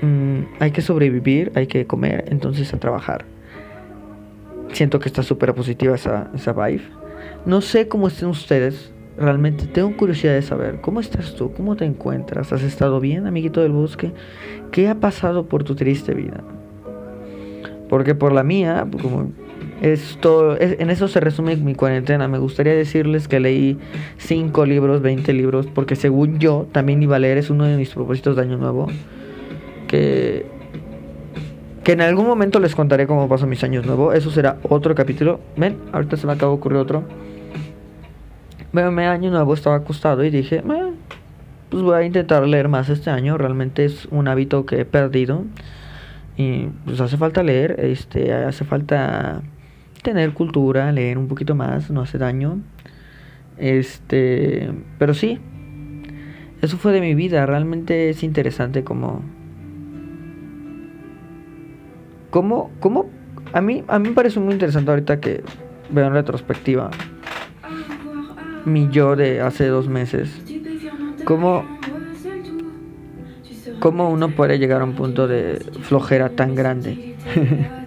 mm, 0.00 0.42
hay 0.60 0.70
que 0.70 0.80
sobrevivir, 0.80 1.50
hay 1.56 1.66
que 1.66 1.86
comer, 1.86 2.26
entonces 2.28 2.72
a 2.72 2.78
trabajar. 2.78 3.24
Siento 4.72 5.00
que 5.00 5.08
está 5.08 5.24
súper 5.24 5.54
positiva 5.54 5.96
esa, 5.96 6.30
esa 6.36 6.52
vibe. 6.52 6.84
No 7.44 7.60
sé 7.60 7.88
cómo 7.88 8.06
estén 8.06 8.28
ustedes. 8.28 8.92
Realmente 9.20 9.66
tengo 9.66 9.96
curiosidad 9.96 10.34
de 10.34 10.42
saber 10.42 10.80
cómo 10.80 11.00
estás 11.00 11.34
tú, 11.34 11.52
cómo 11.52 11.74
te 11.76 11.84
encuentras, 11.84 12.52
has 12.52 12.62
estado 12.62 13.00
bien, 13.00 13.26
amiguito 13.26 13.60
del 13.60 13.72
bosque, 13.72 14.12
qué 14.70 14.88
ha 14.88 14.94
pasado 14.94 15.46
por 15.46 15.64
tu 15.64 15.74
triste 15.74 16.14
vida. 16.14 16.44
Porque 17.88 18.14
por 18.14 18.32
la 18.32 18.44
mía, 18.44 18.86
como 19.02 19.32
esto, 19.80 20.60
en 20.60 20.90
eso 20.90 21.08
se 21.08 21.20
resume 21.20 21.56
mi 21.56 21.74
cuarentena. 21.74 22.28
Me 22.28 22.38
gustaría 22.38 22.74
decirles 22.74 23.28
que 23.28 23.40
leí 23.40 23.78
5 24.18 24.66
libros, 24.66 25.02
20 25.02 25.32
libros, 25.32 25.66
porque 25.66 25.96
según 25.96 26.38
yo 26.38 26.66
también 26.72 27.02
iba 27.02 27.16
a 27.16 27.18
leer, 27.18 27.38
es 27.38 27.50
uno 27.50 27.64
de 27.64 27.76
mis 27.76 27.90
propósitos 27.90 28.36
de 28.36 28.42
año 28.42 28.56
nuevo. 28.56 28.88
Que, 29.86 30.46
que 31.82 31.92
en 31.92 32.02
algún 32.02 32.26
momento 32.26 32.60
les 32.60 32.74
contaré 32.74 33.06
cómo 33.06 33.28
paso 33.28 33.46
mis 33.46 33.64
años 33.64 33.86
nuevos. 33.86 34.14
Eso 34.14 34.30
será 34.30 34.58
otro 34.68 34.94
capítulo. 34.94 35.40
Ven, 35.56 35.76
ahorita 35.92 36.16
se 36.16 36.26
me 36.26 36.34
acaba 36.34 36.52
de 36.52 36.58
ocurrir 36.58 36.78
otro. 36.78 37.04
Bueno, 38.70 38.92
mi 38.92 39.02
año 39.04 39.30
nuevo 39.30 39.54
estaba 39.54 39.76
acostado 39.76 40.22
y 40.24 40.30
dije, 40.30 40.62
pues 41.70 41.82
voy 41.82 41.96
a 41.96 42.04
intentar 42.04 42.46
leer 42.46 42.68
más 42.68 42.90
este 42.90 43.08
año. 43.08 43.38
Realmente 43.38 43.86
es 43.86 44.06
un 44.10 44.28
hábito 44.28 44.66
que 44.66 44.80
he 44.80 44.84
perdido. 44.84 45.44
Y 46.36 46.66
pues 46.84 47.00
hace 47.00 47.16
falta 47.16 47.42
leer, 47.42 47.80
este, 47.80 48.32
hace 48.34 48.66
falta 48.66 49.42
tener 50.02 50.34
cultura, 50.34 50.92
leer 50.92 51.16
un 51.16 51.28
poquito 51.28 51.54
más, 51.54 51.90
no 51.90 52.02
hace 52.02 52.18
daño. 52.18 52.60
Este, 53.56 54.70
pero 54.98 55.14
sí, 55.14 55.40
eso 56.60 56.76
fue 56.76 56.92
de 56.92 57.00
mi 57.00 57.14
vida, 57.14 57.46
realmente 57.46 58.10
es 58.10 58.22
interesante 58.22 58.84
como 58.84 59.22
cómo 62.30 62.70
cómo 62.78 63.06
a 63.52 63.60
mí 63.60 63.82
a 63.88 63.98
mí 63.98 64.10
me 64.10 64.14
parece 64.14 64.38
muy 64.38 64.52
interesante 64.52 64.90
ahorita 64.90 65.18
que 65.18 65.42
veo 65.90 66.06
en 66.06 66.12
retrospectiva 66.12 66.90
mi 68.68 68.88
yo 68.90 69.16
de 69.16 69.40
hace 69.40 69.66
dos 69.66 69.88
meses 69.88 70.30
cómo 71.24 71.64
cómo 73.80 74.10
uno 74.10 74.30
puede 74.30 74.58
llegar 74.58 74.82
a 74.82 74.84
un 74.84 74.94
punto 74.94 75.28
de 75.28 75.58
flojera 75.82 76.30
tan 76.30 76.54
grande 76.54 77.14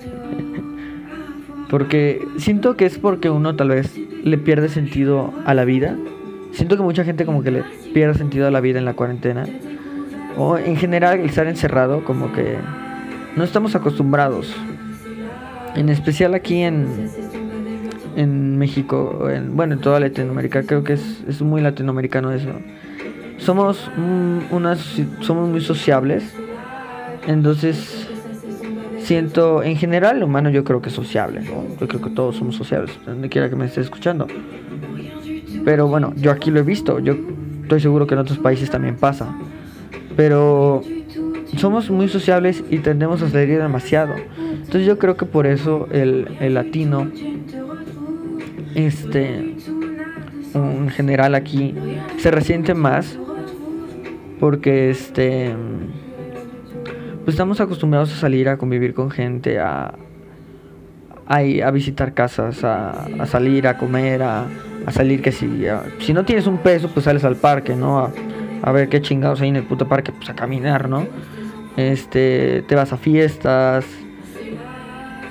Porque 1.71 2.27
siento 2.35 2.75
que 2.75 2.85
es 2.85 2.97
porque 2.97 3.29
uno 3.29 3.55
tal 3.55 3.69
vez 3.69 3.97
le 3.97 4.37
pierde 4.37 4.67
sentido 4.67 5.33
a 5.45 5.53
la 5.53 5.63
vida. 5.63 5.95
Siento 6.51 6.75
que 6.75 6.83
mucha 6.83 7.05
gente 7.05 7.25
como 7.25 7.43
que 7.43 7.51
le 7.51 7.63
pierde 7.93 8.15
sentido 8.15 8.45
a 8.45 8.51
la 8.51 8.59
vida 8.59 8.77
en 8.77 8.83
la 8.83 8.93
cuarentena. 8.93 9.45
O 10.37 10.57
en 10.57 10.75
general 10.75 11.21
el 11.21 11.27
estar 11.27 11.47
encerrado 11.47 12.03
como 12.03 12.33
que 12.33 12.57
no 13.37 13.45
estamos 13.45 13.73
acostumbrados. 13.73 14.53
En 15.73 15.87
especial 15.87 16.33
aquí 16.33 16.57
en, 16.57 17.09
en 18.15 18.57
México, 18.57 19.29
en, 19.29 19.55
bueno, 19.55 19.75
en 19.75 19.81
toda 19.81 19.99
Latinoamérica, 19.99 20.63
creo 20.63 20.83
que 20.83 20.93
es, 20.93 21.23
es 21.27 21.41
muy 21.41 21.61
latinoamericano 21.61 22.31
eso. 22.31 22.49
Somos, 23.37 23.89
unas, 24.51 24.79
somos 25.21 25.49
muy 25.49 25.61
sociables. 25.61 26.23
Entonces 27.27 28.07
siento, 28.99 29.63
en 29.63 29.75
general, 29.75 30.17
el 30.17 30.23
humano 30.23 30.49
yo 30.49 30.63
creo 30.63 30.81
que 30.81 30.89
es 30.89 30.95
sociable. 30.95 31.41
Yo 31.79 31.87
creo 31.87 32.01
que 32.01 32.09
todos 32.11 32.35
somos 32.35 32.55
sociables, 32.55 32.91
donde 33.05 33.29
quiera 33.29 33.49
que 33.49 33.55
me 33.55 33.65
esté 33.65 33.81
escuchando. 33.81 34.27
Pero 35.65 35.87
bueno, 35.87 36.13
yo 36.15 36.31
aquí 36.31 36.51
lo 36.51 36.59
he 36.59 36.63
visto. 36.63 36.99
Yo 36.99 37.15
estoy 37.63 37.79
seguro 37.79 38.07
que 38.07 38.13
en 38.13 38.19
otros 38.19 38.39
países 38.39 38.69
también 38.69 38.95
pasa. 38.95 39.35
Pero 40.15 40.81
somos 41.57 41.89
muy 41.89 42.07
sociables 42.07 42.63
y 42.69 42.79
tendemos 42.79 43.21
a 43.21 43.29
salir 43.29 43.59
demasiado. 43.59 44.13
Entonces 44.37 44.85
yo 44.85 44.97
creo 44.97 45.17
que 45.17 45.25
por 45.25 45.47
eso 45.47 45.87
el, 45.91 46.37
el 46.39 46.53
latino, 46.53 47.11
este, 48.75 49.55
en 50.53 50.89
general 50.89 51.35
aquí, 51.35 51.75
se 52.17 52.31
resiente 52.31 52.73
más. 52.73 53.17
Porque 54.39 54.89
este 54.89 55.53
pues 57.23 57.35
estamos 57.35 57.61
acostumbrados 57.61 58.11
a 58.11 58.15
salir 58.15 58.49
a 58.49 58.57
convivir 58.57 58.95
con 58.95 59.11
gente, 59.11 59.59
a, 59.59 59.93
a, 61.27 61.71
visitar 61.71 62.13
casas, 62.13 62.63
a, 62.63 63.07
salir 63.27 63.67
a 63.67 63.77
comer, 63.77 64.23
a, 64.23 64.47
salir 64.91 65.21
que 65.21 65.31
si, 65.31 65.65
si 65.99 66.13
no 66.13 66.25
tienes 66.25 66.47
un 66.47 66.57
peso, 66.57 66.89
pues 66.89 67.05
sales 67.05 67.23
al 67.23 67.35
parque, 67.35 67.75
¿no? 67.75 68.11
A, 68.63 68.71
ver 68.71 68.89
qué 68.89 69.01
chingados 69.01 69.41
hay 69.41 69.49
en 69.49 69.57
el 69.57 69.63
puto 69.63 69.87
parque, 69.87 70.11
pues 70.11 70.29
a 70.29 70.35
caminar, 70.35 70.89
¿no? 70.89 71.05
Este, 71.77 72.63
te 72.67 72.75
vas 72.75 72.91
a 72.91 72.97
fiestas. 72.97 73.85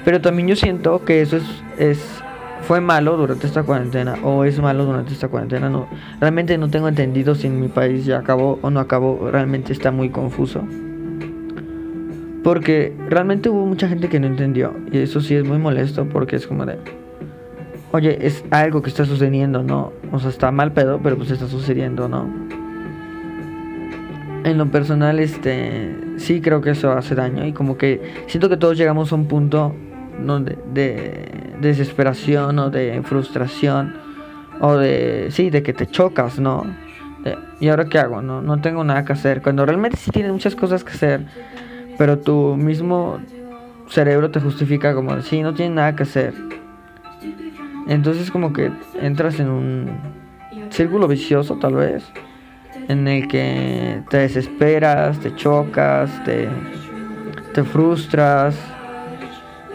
Pero 0.05 0.21
también 0.21 0.49
yo 0.49 0.57
siento 0.57 1.05
que 1.05 1.23
eso 1.23 1.37
es, 1.37 1.45
es 1.77 2.23
fue 2.63 2.81
malo 2.81 3.17
durante 3.17 3.47
esta 3.47 3.63
cuarentena 3.63 4.17
o 4.23 4.45
es 4.45 4.61
malo 4.61 4.85
durante 4.85 5.13
esta 5.13 5.29
cuarentena. 5.29 5.69
No, 5.69 5.89
realmente 6.21 6.57
no 6.59 6.69
tengo 6.69 6.89
entendido 6.89 7.35
si 7.35 7.47
en 7.47 7.61
mi 7.61 7.69
país 7.69 8.05
ya 8.05 8.19
acabó 8.19 8.59
o 8.63 8.71
no 8.71 8.81
acabó. 8.81 9.31
Realmente 9.31 9.73
está 9.73 9.91
muy 9.91 10.11
confuso. 10.11 10.63
Porque 12.43 12.95
realmente 13.09 13.49
hubo 13.51 13.67
mucha 13.67 13.89
gente 13.89 14.09
que 14.09 14.21
no 14.21 14.27
entendió. 14.27 14.75
Y 14.91 14.99
eso 14.99 15.21
sí 15.21 15.35
es 15.35 15.45
muy 15.45 15.59
molesto 15.59 16.07
porque 16.09 16.37
es 16.37 16.47
como 16.47 16.65
de... 16.65 16.79
Oye, 17.93 18.25
es 18.25 18.45
algo 18.51 18.83
que 18.83 18.89
está 18.89 19.05
sucediendo, 19.05 19.63
¿no? 19.63 19.93
O 20.13 20.21
sea, 20.21 20.31
está 20.31 20.51
mal 20.53 20.73
pedo, 20.73 21.01
pero 21.03 21.17
pues 21.17 21.31
está 21.31 21.49
sucediendo, 21.49 22.09
¿no? 22.09 22.29
En 24.45 24.57
lo 24.57 24.71
personal, 24.71 25.19
este... 25.19 25.95
Sí 26.17 26.41
creo 26.41 26.61
que 26.61 26.71
eso 26.71 26.93
hace 26.93 27.15
daño. 27.15 27.47
Y 27.47 27.53
como 27.53 27.77
que 27.77 28.01
siento 28.27 28.49
que 28.49 28.57
todos 28.57 28.79
llegamos 28.79 29.13
a 29.13 29.17
un 29.17 29.27
punto 29.27 29.75
¿no? 30.21 30.41
de, 30.41 30.59
de 30.73 31.59
desesperación 31.61 32.59
o 32.59 32.71
de 32.71 33.03
frustración. 33.03 33.95
O 34.61 34.77
de, 34.77 35.29
sí, 35.31 35.49
de 35.49 35.63
que 35.63 35.73
te 35.73 35.87
chocas, 35.87 36.39
¿no? 36.39 36.65
¿Y 37.61 37.69
ahora 37.69 37.87
qué 37.87 37.99
hago? 37.99 38.23
No, 38.23 38.43
no 38.43 38.61
tengo 38.61 38.85
nada 38.85 39.05
que 39.05 39.13
hacer. 39.13 39.43
Cuando 39.43 39.65
realmente 39.67 39.97
sí 39.97 40.11
tienes 40.11 40.33
muchas 40.33 40.55
cosas 40.55 40.85
que 40.85 40.93
hacer, 40.93 41.27
pero 41.99 42.19
tu 42.19 42.57
mismo 42.57 43.21
cerebro 43.89 44.31
te 44.31 44.41
justifica 44.41 44.95
como, 44.95 45.21
sí, 45.21 45.43
no 45.43 45.55
tienes 45.55 45.75
nada 45.75 45.97
que 45.97 46.05
hacer. 46.05 46.35
Entonces 47.89 48.31
como 48.31 48.53
que 48.53 48.71
entras 49.01 49.41
en 49.41 49.49
un 49.49 49.91
círculo 50.71 51.09
vicioso 51.09 51.57
tal 51.59 51.75
vez, 51.75 52.05
en 52.89 53.07
el 53.09 53.29
que 53.29 54.03
te 54.09 54.19
desesperas, 54.19 55.19
te 55.21 55.35
chocas, 55.35 56.23
te, 56.25 56.49
te 57.53 57.65
frustras, 57.65 58.57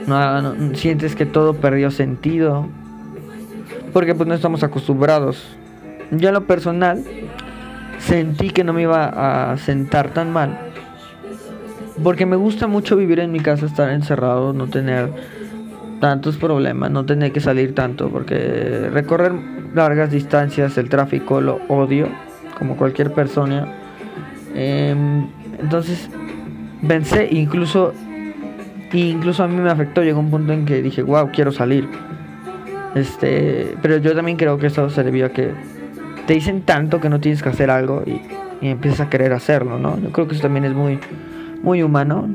no, 0.07 0.75
sientes 0.75 1.15
que 1.15 1.25
todo 1.25 1.55
perdió 1.55 1.91
sentido, 1.91 2.67
porque 3.93 4.15
pues 4.15 4.27
no 4.27 4.35
estamos 4.35 4.63
acostumbrados. 4.63 5.57
Yo 6.11 6.29
en 6.29 6.33
lo 6.33 6.45
personal 6.45 7.03
sentí 7.99 8.49
que 8.49 8.63
no 8.63 8.73
me 8.73 8.83
iba 8.83 9.51
a 9.51 9.57
sentar 9.57 10.13
tan 10.13 10.31
mal, 10.31 10.57
porque 12.03 12.25
me 12.25 12.35
gusta 12.35 12.67
mucho 12.67 12.95
vivir 12.95 13.19
en 13.19 13.31
mi 13.31 13.39
casa, 13.39 13.65
estar 13.65 13.89
encerrado, 13.89 14.53
no 14.53 14.67
tener 14.67 15.09
tantos 15.99 16.37
problemas, 16.37 16.91
no 16.91 17.05
tener 17.05 17.31
que 17.31 17.39
salir 17.39 17.73
tanto, 17.73 18.09
porque 18.09 18.89
recorrer 18.91 19.33
largas 19.73 20.11
distancias, 20.11 20.77
el 20.77 20.89
tráfico 20.89 21.41
lo 21.41 21.59
odio, 21.67 22.07
como 22.57 22.75
cualquier 22.77 23.11
persona. 23.11 23.67
Em, 24.53 25.27
entonces, 25.59 26.09
pensé, 26.87 27.27
incluso, 27.31 27.93
incluso 28.93 29.43
a 29.43 29.47
mí 29.47 29.55
me 29.57 29.69
afectó, 29.69 30.03
llegó 30.03 30.19
un 30.19 30.31
punto 30.31 30.53
en 30.53 30.65
que 30.65 30.81
dije, 30.81 31.01
wow, 31.01 31.29
quiero 31.31 31.51
salir. 31.51 31.87
Este, 32.95 33.75
pero 33.81 33.97
yo 33.97 34.15
también 34.15 34.37
creo 34.37 34.57
que 34.57 34.67
eso 34.67 34.89
se 34.89 35.03
debió 35.03 35.25
a 35.25 35.29
que 35.29 35.51
te 36.27 36.33
dicen 36.33 36.61
tanto 36.61 37.01
que 37.01 37.09
no 37.09 37.19
tienes 37.19 37.43
que 37.43 37.49
hacer 37.49 37.69
algo 37.69 38.03
y, 38.05 38.21
y 38.61 38.69
empiezas 38.69 39.01
a 39.01 39.09
querer 39.09 39.33
hacerlo, 39.33 39.77
¿no? 39.77 39.99
Yo 39.99 40.11
creo 40.11 40.27
que 40.27 40.35
eso 40.35 40.43
también 40.43 40.65
es 40.65 40.73
muy, 40.73 40.99
muy 41.61 41.83
humano. 41.83 42.29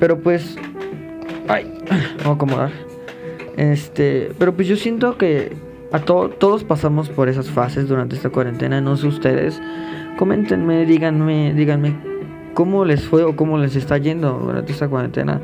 Pero 0.00 0.20
pues 0.20 0.56
Ay, 1.48 1.72
vamos 2.18 2.26
a 2.26 2.30
acomodar. 2.32 2.70
Este, 3.56 4.30
pero 4.38 4.54
pues 4.54 4.68
yo 4.68 4.76
siento 4.76 5.16
que 5.16 5.56
a 5.90 6.00
todos 6.00 6.64
pasamos 6.64 7.08
por 7.08 7.28
esas 7.28 7.50
fases 7.50 7.88
durante 7.88 8.14
esta 8.14 8.28
cuarentena, 8.28 8.80
no 8.80 8.96
sé 8.96 9.06
ustedes. 9.06 9.60
Coméntenme, 10.18 10.84
díganme, 10.84 11.54
díganme 11.54 12.07
cómo 12.54 12.84
les 12.84 13.04
fue 13.04 13.24
o 13.24 13.36
cómo 13.36 13.58
les 13.58 13.76
está 13.76 13.98
yendo 13.98 14.32
durante 14.32 14.72
esta 14.72 14.88
cuarentena. 14.88 15.40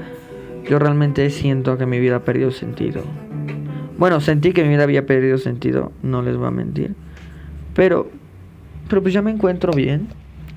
Yo 0.69 0.79
realmente 0.79 1.29
siento 1.31 1.77
que 1.77 1.87
mi 1.87 1.99
vida 2.01 2.17
ha 2.17 2.25
perdido 2.25 2.51
sentido. 2.51 3.03
Bueno, 3.99 4.21
sentí 4.21 4.53
que 4.53 4.63
mi 4.63 4.71
vida 4.71 4.83
había 4.83 5.07
perdido 5.07 5.39
sentido, 5.39 5.93
no 6.03 6.23
les 6.23 6.37
voy 6.37 6.49
a 6.49 6.51
mentir. 6.51 6.95
Pero, 7.75 8.09
pero 8.89 9.03
pues 9.03 9.15
ya 9.15 9.23
me 9.23 9.31
encuentro 9.31 9.73
bien, 9.73 10.09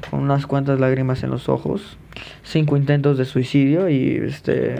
con 0.09 0.21
unas 0.21 0.47
cuantas 0.47 0.79
lágrimas 0.79 1.23
en 1.23 1.29
los 1.29 1.49
ojos, 1.49 1.97
cinco 2.43 2.77
intentos 2.77 3.17
de 3.17 3.25
suicidio 3.25 3.89
y 3.89 4.17
este 4.23 4.75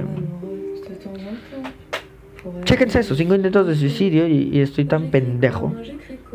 Chéquense 2.63 3.00
eso, 3.00 3.15
cinco 3.15 3.36
intentos 3.36 3.67
de 3.67 3.75
suicidio 3.75 4.27
y, 4.27 4.59
estoy 4.59 4.86
tan 4.86 5.12
pendejo. 5.12 5.74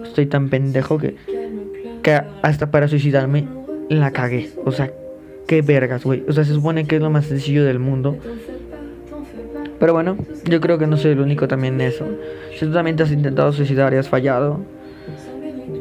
Estoy 0.03 0.27
tan 0.27 0.49
pendejo 0.49 0.99
que, 0.99 1.17
que 2.03 2.21
hasta 2.43 2.71
para 2.71 2.89
suicidarme 2.89 3.47
la 3.89 4.11
cagué. 4.11 4.51
O 4.65 4.73
sea, 4.73 4.93
qué 5.47 5.63
vergas, 5.63 6.05
güey. 6.05 6.25
O 6.29 6.33
sea, 6.33 6.45
se 6.45 6.55
supone 6.55 6.87
que 6.87 6.97
es 6.97 7.03
lo 7.03 7.11
más 7.11 7.27
sencillo 7.27 7.65
del 7.65 7.79
mundo. 7.79 8.17
Pero 9.79 9.93
bueno, 9.93 10.17
yo 10.45 10.61
creo 10.61 10.79
que 10.79 10.87
no 10.87 10.97
soy 10.97 11.13
el 11.13 11.21
único 11.21 11.49
también 11.49 11.75
en 11.75 11.89
eso. 11.89 12.07
Si 12.57 12.67
tú 12.67 12.73
también 12.73 12.97
te 12.97 13.03
has 13.03 13.11
intentado 13.11 13.53
suicidar 13.53 13.93
y 13.93 13.97
has 13.97 14.09
fallado. 14.09 14.61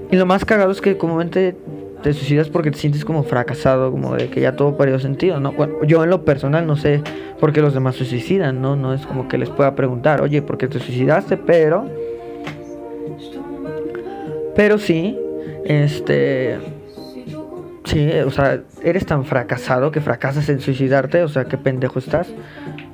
Y 0.09 0.15
lo 0.15 0.25
más 0.25 0.43
cagado 0.43 0.71
es 0.71 0.81
que 0.81 0.97
comúnmente 0.97 1.55
te 2.01 2.13
suicidas 2.13 2.49
porque 2.49 2.71
te 2.71 2.79
sientes 2.79 3.05
como 3.05 3.23
fracasado, 3.23 3.91
como 3.91 4.15
de 4.15 4.29
que 4.29 4.41
ya 4.41 4.55
todo 4.55 4.75
perdió 4.75 4.99
sentido, 4.99 5.39
¿no? 5.39 5.53
yo 5.85 6.03
en 6.03 6.09
lo 6.09 6.25
personal 6.25 6.65
no 6.65 6.75
sé 6.75 7.01
por 7.39 7.53
qué 7.53 7.61
los 7.61 7.73
demás 7.73 7.95
se 7.95 8.05
suicidan, 8.05 8.61
¿no? 8.61 8.75
No 8.75 8.93
es 8.93 9.05
como 9.05 9.27
que 9.27 9.37
les 9.37 9.49
pueda 9.49 9.75
preguntar, 9.75 10.21
oye, 10.21 10.41
¿por 10.41 10.57
qué 10.57 10.67
te 10.67 10.79
suicidaste? 10.79 11.37
Pero... 11.37 11.85
Pero 14.55 14.77
sí, 14.77 15.17
este... 15.65 16.57
Sí, 17.91 18.09
o 18.25 18.31
sea, 18.31 18.61
eres 18.83 19.05
tan 19.05 19.25
fracasado 19.25 19.91
que 19.91 19.99
fracasas 19.99 20.47
en 20.47 20.61
suicidarte, 20.61 21.23
o 21.23 21.27
sea, 21.27 21.43
qué 21.43 21.57
pendejo 21.57 21.99
estás. 21.99 22.33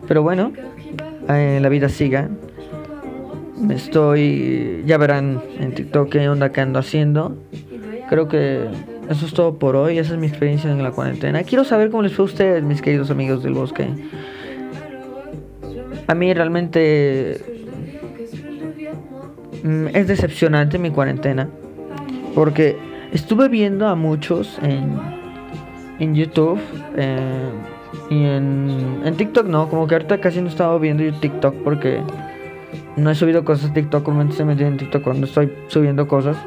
Pero 0.07 0.23
bueno, 0.23 0.53
eh, 1.29 1.59
la 1.61 1.69
vida 1.69 1.87
siga. 1.87 2.29
Estoy, 3.69 4.81
ya 4.87 4.97
verán 4.97 5.39
en 5.59 5.75
TikTok 5.75 6.09
qué 6.09 6.27
onda 6.27 6.51
que 6.51 6.61
ando 6.61 6.79
haciendo. 6.79 7.37
Creo 8.09 8.27
que 8.27 8.65
eso 9.07 9.27
es 9.27 9.33
todo 9.35 9.59
por 9.59 9.75
hoy. 9.75 9.99
Esa 9.99 10.15
es 10.15 10.19
mi 10.19 10.25
experiencia 10.25 10.71
en 10.71 10.81
la 10.81 10.89
cuarentena. 10.89 11.43
Quiero 11.43 11.63
saber 11.63 11.91
cómo 11.91 12.01
les 12.01 12.13
fue 12.13 12.23
a 12.23 12.25
ustedes, 12.25 12.63
mis 12.63 12.81
queridos 12.81 13.11
amigos 13.11 13.43
del 13.43 13.53
bosque. 13.53 13.87
A 16.07 16.15
mí 16.15 16.33
realmente 16.33 17.39
mm, 19.61 19.89
es 19.93 20.07
decepcionante 20.07 20.79
mi 20.79 20.89
cuarentena. 20.89 21.47
Porque 22.33 22.86
estuve 23.11 23.49
viendo 23.49 23.87
a 23.87 23.95
muchos 23.95 24.59
en, 24.61 24.99
en 25.99 26.15
YouTube 26.15 26.59
eh, 26.95 27.49
y 28.09 28.23
en, 28.23 29.01
en 29.03 29.15
TikTok 29.15 29.47
no. 29.47 29.69
Como 29.69 29.87
que 29.87 29.95
ahorita 29.95 30.19
casi 30.19 30.41
no 30.41 30.49
estaba 30.49 30.77
viendo 30.77 31.03
yo 31.03 31.13
TikTok 31.13 31.55
porque 31.63 32.01
no 32.95 33.09
he 33.09 33.15
subido 33.15 33.43
cosas 33.45 33.73
TikTok. 33.73 34.03
Como 34.03 34.31
se 34.31 34.45
metido 34.45 34.67
en 34.67 34.77
TikTok 34.77 35.03
cuando 35.03 35.25
estoy 35.25 35.51
subiendo 35.67 36.07
cosas. 36.07 36.37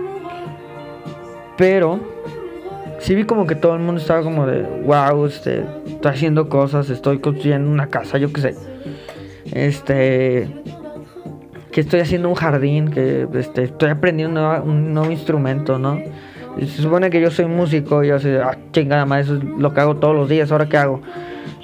Pero 1.57 2.01
sí 3.01 3.15
vi 3.15 3.25
como 3.25 3.47
que 3.47 3.55
todo 3.55 3.75
el 3.75 3.81
mundo 3.81 4.01
estaba 4.01 4.23
como 4.23 4.47
de, 4.47 4.63
wow, 4.85 5.27
este, 5.27 5.65
estoy 5.87 6.13
haciendo 6.13 6.49
cosas, 6.49 6.89
estoy 6.91 7.19
construyendo 7.19 7.69
una 7.71 7.89
casa, 7.89 8.19
yo 8.19 8.33
qué 8.33 8.41
sé. 8.41 8.55
Este, 9.53 10.49
que 11.73 11.81
estoy 11.81 12.01
haciendo 12.01 12.29
un 12.29 12.35
jardín, 12.35 12.91
que 12.91 13.27
este, 13.35 13.65
estoy 13.65 13.91
aprendiendo 13.91 14.63
un 14.63 14.93
nuevo, 14.93 15.11
instrumento, 15.11 15.79
¿no? 15.79 16.01
Se 16.59 16.83
supone 16.83 17.11
que 17.11 17.21
yo 17.21 17.31
soy 17.31 17.47
músico 17.47 18.05
y 18.05 18.09
yo 18.09 18.19
sé, 18.19 18.39
ah, 18.39 18.57
chingada 18.73 19.07
más, 19.07 19.27
eso 19.27 19.37
es 19.37 19.45
lo 19.45 19.73
que 19.73 19.81
hago 19.81 19.97
todos 19.97 20.15
los 20.15 20.29
días, 20.29 20.51
¿ahora 20.53 20.69
qué 20.69 20.77
hago? 20.77 21.01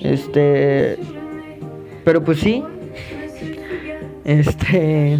Este, 0.00 0.98
pero 2.04 2.22
pues 2.22 2.40
sí, 2.40 2.62
este, 4.24 5.18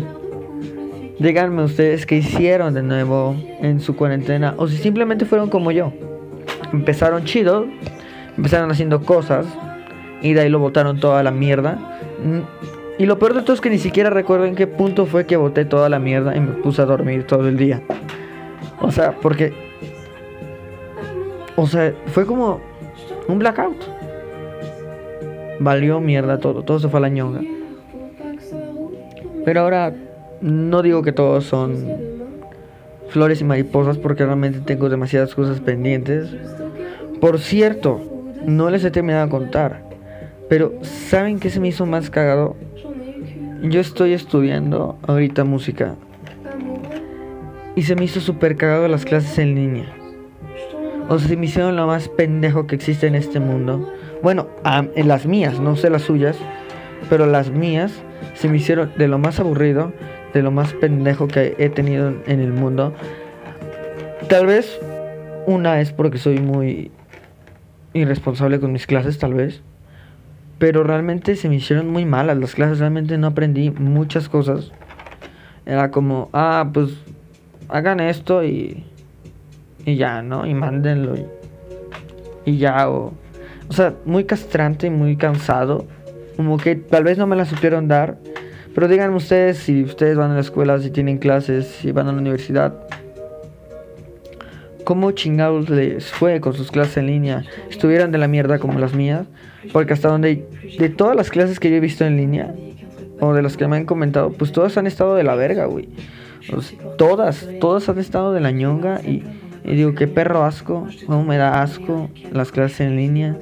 díganme 1.19 1.65
ustedes 1.65 2.07
qué 2.07 2.17
hicieron 2.17 2.75
de 2.75 2.83
nuevo 2.83 3.37
en 3.61 3.81
su 3.81 3.97
cuarentena 3.97 4.55
o 4.57 4.69
si 4.69 4.77
simplemente 4.77 5.25
fueron 5.25 5.51
como 5.51 5.71
yo 5.71 5.93
empezaron 6.73 7.25
chido, 7.25 7.67
empezaron 8.37 8.71
haciendo 8.71 9.03
cosas 9.03 9.47
y 10.23 10.33
de 10.33 10.43
ahí 10.43 10.49
lo 10.49 10.59
botaron 10.59 11.01
toda 11.01 11.23
la 11.23 11.31
mierda. 11.31 11.99
Mm, 12.25 12.41
y 12.99 13.07
lo 13.07 13.19
peor 13.19 13.35
de 13.35 13.43
todo 13.43 13.53
es 13.53 13.61
que 13.61 13.71
ni 13.71 13.79
siquiera 13.79 14.11
recuerdo 14.11 14.47
en 14.47 14.55
qué 14.55 14.67
punto 14.67 15.07
fue 15.07 15.27
que 15.27 15.37
boté 15.37 15.65
toda 15.65 15.89
la 15.89 15.99
mierda 15.99 16.35
y 16.37 16.41
me 16.41 16.53
puse 16.53 16.83
a 16.83 16.87
dormir 16.87 17.25
todo 17.25 17.49
el 17.49 17.57
día. 17.57 17.83
O 18.87 18.92
sea, 18.92 19.16
porque... 19.20 19.53
O 21.57 21.66
sea, 21.66 21.92
fue 22.07 22.25
como 22.25 22.61
un 23.27 23.38
blackout. 23.40 23.77
Valió 25.59 26.01
mierda 26.01 26.38
todo, 26.38 26.62
todo 26.62 26.79
se 26.79 26.88
fue 26.88 26.99
a 26.99 27.03
la 27.03 27.09
ñonga. 27.09 27.40
Pero 29.44 29.61
ahora 29.61 29.92
no 30.40 30.83
digo 30.83 31.03
que 31.03 31.12
todos 31.12 31.44
son 31.44 31.85
flores 33.09 33.40
y 33.40 33.44
mariposas 33.44 33.99
porque 33.99 34.25
realmente 34.25 34.61
tengo 34.61 34.88
demasiadas 34.88 35.35
cosas 35.35 35.61
pendientes. 35.61 36.29
Por 37.20 37.40
cierto, 37.40 38.01
no 38.44 38.70
les 38.70 38.85
he 38.85 38.90
terminado 38.90 39.25
de 39.25 39.31
contar, 39.31 39.83
pero 40.49 40.75
¿saben 40.83 41.40
qué 41.40 41.51
se 41.51 41.59
me 41.59 41.68
hizo 41.68 41.87
más 41.87 42.11
cagado? 42.11 42.55
Yo 43.62 43.81
estoy 43.81 44.12
estudiando 44.12 44.99
ahorita 45.07 45.44
música 45.44 45.96
y 47.77 47.83
se 47.83 47.95
me 47.95 48.05
hizo 48.05 48.21
súper 48.21 48.57
cagado 48.57 48.89
las 48.89 49.05
clases 49.05 49.39
en 49.39 49.55
línea. 49.55 49.87
O 51.09 51.21
sea, 51.21 51.29
se 51.29 51.37
me 51.37 51.47
hicieron 51.47 51.77
lo 51.77 51.87
más 51.87 52.09
pendejo 52.09 52.67
que 52.67 52.75
existe 52.75 53.07
en 53.07 53.15
este 53.15 53.39
mundo. 53.39 53.93
Bueno, 54.23 54.49
en 54.65 55.07
las 55.07 55.27
mías, 55.27 55.61
no 55.61 55.77
sé 55.77 55.91
las 55.91 56.03
suyas, 56.03 56.37
pero 57.09 57.27
las 57.27 57.51
mías 57.51 57.93
se 58.35 58.49
me 58.49 58.57
hicieron 58.57 58.91
de 58.97 59.07
lo 59.07 59.19
más 59.19 59.39
aburrido 59.39 59.93
de 60.37 60.43
lo 60.43 60.51
más 60.51 60.75
pendejo 60.75 61.29
que 61.29 61.55
he 61.59 61.71
tenido 61.71 62.12
en 62.27 62.41
el 62.41 62.53
mundo. 62.53 62.93
Tal 64.29 64.47
vez 64.47 64.79
una 65.47 65.81
es 65.81 65.93
porque 65.93 66.19
soy 66.19 66.41
muy 66.41 66.91
irresponsable 67.95 68.61
con 68.61 68.73
mis 68.73 68.87
clases, 68.87 69.19
tal 69.19 69.33
vez. 69.33 69.62
Pero 70.59 70.83
realmente 70.83 71.37
se 71.37 71.49
me 71.49 71.57
hicieron 71.57 71.89
muy 71.89 72.05
malas 72.05 72.37
las 72.37 72.55
clases, 72.55 72.81
realmente 72.81 73.17
no 73.17 73.29
aprendí 73.29 73.71
muchas 73.71 74.29
cosas. 74.29 74.73
Era 75.65 75.91
como, 75.91 76.29
ah, 76.33 76.69
pues 76.73 76.91
hagan 77.69 78.01
esto 78.01 78.45
y, 78.45 78.85
y 79.85 79.97
ya, 79.97 80.23
¿no? 80.23 80.47
Y 80.47 80.55
mándenlo 80.55 81.17
y, 81.17 81.27
y 82.45 82.59
ya, 82.59 82.89
o, 82.89 83.13
o 83.69 83.73
sea, 83.73 83.95
muy 84.05 84.25
castrante 84.25 84.87
y 84.87 84.91
muy 84.91 85.17
cansado. 85.17 85.87
Como 86.37 86.59
que 86.59 86.77
tal 86.77 87.05
vez 87.05 87.17
no 87.17 87.27
me 87.27 87.35
la 87.35 87.47
supieron 87.47 87.89
dar 87.89 88.19
Pero 88.75 88.89
díganme 88.89 89.17
ustedes 89.17 89.57
si 89.57 89.85
ustedes 89.85 90.19
van 90.19 90.33
a 90.33 90.35
la 90.35 90.41
escuela, 90.41 90.79
si 90.79 90.91
tienen 90.91 91.17
clases, 91.17 91.67
si 91.67 91.93
van 91.93 92.09
a 92.09 92.13
la 92.13 92.19
universidad. 92.19 92.75
¿Cómo 94.85 95.11
chingados 95.13 95.71
les 95.71 96.13
fue 96.13 96.41
con 96.41 96.53
sus 96.53 96.71
clases 96.71 96.99
en 96.99 97.07
línea? 97.07 97.45
¿Estuvieran 97.71 98.13
de 98.13 98.19
la 98.19 98.29
mierda 98.29 98.59
como 98.59 98.79
las 98.79 98.93
mías? 98.93 99.27
Porque 99.73 99.95
hasta 99.95 100.09
donde, 100.09 100.47
de 100.79 100.89
todas 100.91 101.17
las 101.17 101.31
clases 101.31 101.59
que 101.59 101.71
yo 101.71 101.77
he 101.77 101.81
visto 101.81 102.05
en 102.05 102.19
línea, 102.19 102.55
o 103.19 103.33
de 103.33 103.43
las 103.43 103.57
que 103.57 103.67
me 103.67 103.77
han 103.77 103.87
comentado, 103.87 104.31
pues 104.33 104.53
todas 104.53 104.77
han 104.77 104.87
estado 104.87 105.15
de 105.15 105.25
la 105.25 105.35
verga, 105.35 105.65
güey. 105.65 105.89
Todas, 106.99 107.49
todas 107.61 107.89
han 107.89 107.99
estado 107.99 108.33
de 108.33 108.41
la 108.41 108.51
ñonga 108.51 109.01
y, 109.03 109.23
digo, 109.65 109.95
qué 109.95 110.07
perro 110.07 110.45
asco, 110.45 110.87
no 111.09 111.23
me 111.23 111.37
da 111.37 111.63
asco 111.63 112.11
las 112.33 112.53
clases 112.53 112.81
en 112.81 112.97
línea. 112.97 113.37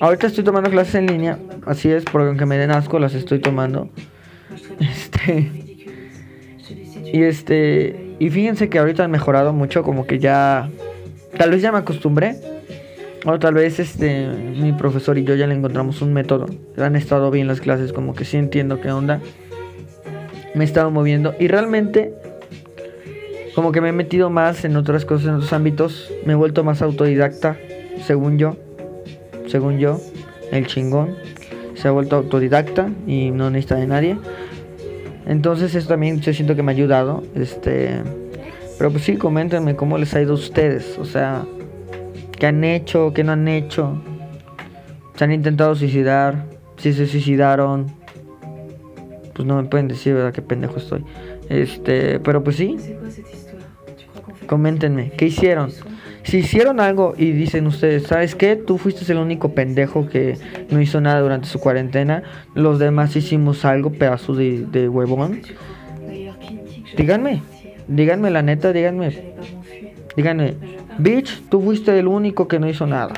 Ahorita 0.00 0.26
estoy 0.26 0.44
tomando 0.44 0.70
clases 0.70 0.96
en 0.96 1.06
línea, 1.06 1.38
así 1.64 1.90
es, 1.90 2.04
porque 2.04 2.28
aunque 2.28 2.46
me 2.46 2.58
den 2.58 2.70
asco 2.70 2.98
las 2.98 3.14
estoy 3.14 3.38
tomando. 3.38 3.90
Este. 4.78 5.66
Y 7.12 7.22
este. 7.22 8.14
Y 8.18 8.30
fíjense 8.30 8.68
que 8.68 8.78
ahorita 8.78 9.04
han 9.04 9.10
mejorado 9.10 9.52
mucho, 9.52 9.82
como 9.82 10.06
que 10.06 10.18
ya. 10.18 10.70
Tal 11.36 11.50
vez 11.50 11.62
ya 11.62 11.72
me 11.72 11.78
acostumbré. 11.78 12.36
O 13.24 13.38
tal 13.38 13.54
vez 13.54 13.78
este. 13.78 14.26
Mi 14.28 14.72
profesor 14.72 15.16
y 15.18 15.24
yo 15.24 15.34
ya 15.34 15.46
le 15.46 15.54
encontramos 15.54 16.02
un 16.02 16.12
método. 16.12 16.46
Han 16.76 16.96
estado 16.96 17.30
bien 17.30 17.46
las 17.46 17.60
clases, 17.60 17.92
como 17.92 18.14
que 18.14 18.24
sí 18.24 18.36
entiendo 18.36 18.80
qué 18.80 18.90
onda. 18.90 19.20
Me 20.56 20.64
he 20.64 20.66
estado 20.66 20.90
moviendo. 20.90 21.34
Y 21.38 21.46
realmente. 21.46 22.12
Como 23.54 23.72
que 23.72 23.80
me 23.80 23.88
he 23.88 23.92
metido 23.92 24.28
más 24.28 24.66
en 24.66 24.76
otras 24.76 25.04
cosas, 25.04 25.28
en 25.28 25.34
otros 25.36 25.52
ámbitos. 25.52 26.12
Me 26.26 26.32
he 26.32 26.36
vuelto 26.36 26.64
más 26.64 26.82
autodidacta, 26.82 27.56
según 28.04 28.36
yo 28.36 28.56
según 29.48 29.78
yo, 29.78 30.00
el 30.52 30.66
chingón. 30.66 31.14
Se 31.74 31.88
ha 31.88 31.90
vuelto 31.90 32.16
autodidacta 32.16 32.90
y 33.06 33.30
no 33.30 33.50
necesita 33.50 33.76
de 33.76 33.86
nadie. 33.86 34.18
Entonces 35.26 35.74
eso 35.74 35.88
también 35.88 36.20
yo 36.20 36.32
siento 36.32 36.56
que 36.56 36.62
me 36.62 36.72
ha 36.72 36.74
ayudado. 36.74 37.22
Este, 37.34 37.90
pero 38.78 38.90
pues 38.90 39.04
sí, 39.04 39.16
coméntenme 39.16 39.76
cómo 39.76 39.98
les 39.98 40.14
ha 40.14 40.22
ido 40.22 40.32
a 40.32 40.36
ustedes. 40.36 40.98
O 40.98 41.04
sea, 41.04 41.44
qué 42.38 42.46
han 42.46 42.64
hecho, 42.64 43.12
qué 43.12 43.24
no 43.24 43.32
han 43.32 43.48
hecho. 43.48 44.02
Se 45.14 45.24
han 45.24 45.32
intentado 45.32 45.74
suicidar. 45.74 46.44
Si 46.76 46.92
se 46.92 47.06
suicidaron. 47.06 47.86
Pues 49.36 49.46
no 49.46 49.60
me 49.60 49.68
pueden 49.68 49.86
decir, 49.86 50.14
¿verdad? 50.14 50.32
Qué 50.32 50.42
pendejo 50.42 50.78
estoy. 50.78 51.04
Este, 51.50 52.18
pero 52.20 52.42
pues 52.42 52.56
sí. 52.56 52.76
Coméntenme, 54.46 55.10
¿qué 55.10 55.26
hicieron? 55.26 55.70
si 56.26 56.38
hicieron 56.38 56.80
algo 56.80 57.14
y 57.16 57.30
dicen 57.30 57.68
ustedes, 57.68 58.04
¿sabes 58.04 58.34
qué? 58.34 58.56
Tú 58.56 58.78
fuiste 58.78 59.10
el 59.12 59.18
único 59.18 59.52
pendejo 59.52 60.08
que 60.08 60.36
no 60.70 60.80
hizo 60.80 61.00
nada 61.00 61.20
durante 61.20 61.46
su 61.46 61.60
cuarentena, 61.60 62.24
los 62.54 62.80
demás 62.80 63.14
hicimos 63.14 63.64
algo, 63.64 63.92
pedazos 63.92 64.36
de, 64.36 64.66
de 64.66 64.88
huevón. 64.88 65.42
Díganme, 66.96 67.42
díganme 67.86 68.30
la 68.30 68.42
neta, 68.42 68.72
díganme. 68.72 69.36
Díganme, 70.16 70.54
bitch, 70.98 71.42
tú 71.48 71.60
fuiste 71.60 71.96
el 71.96 72.08
único 72.08 72.48
que 72.48 72.58
no 72.58 72.68
hizo 72.68 72.86
nada. 72.88 73.14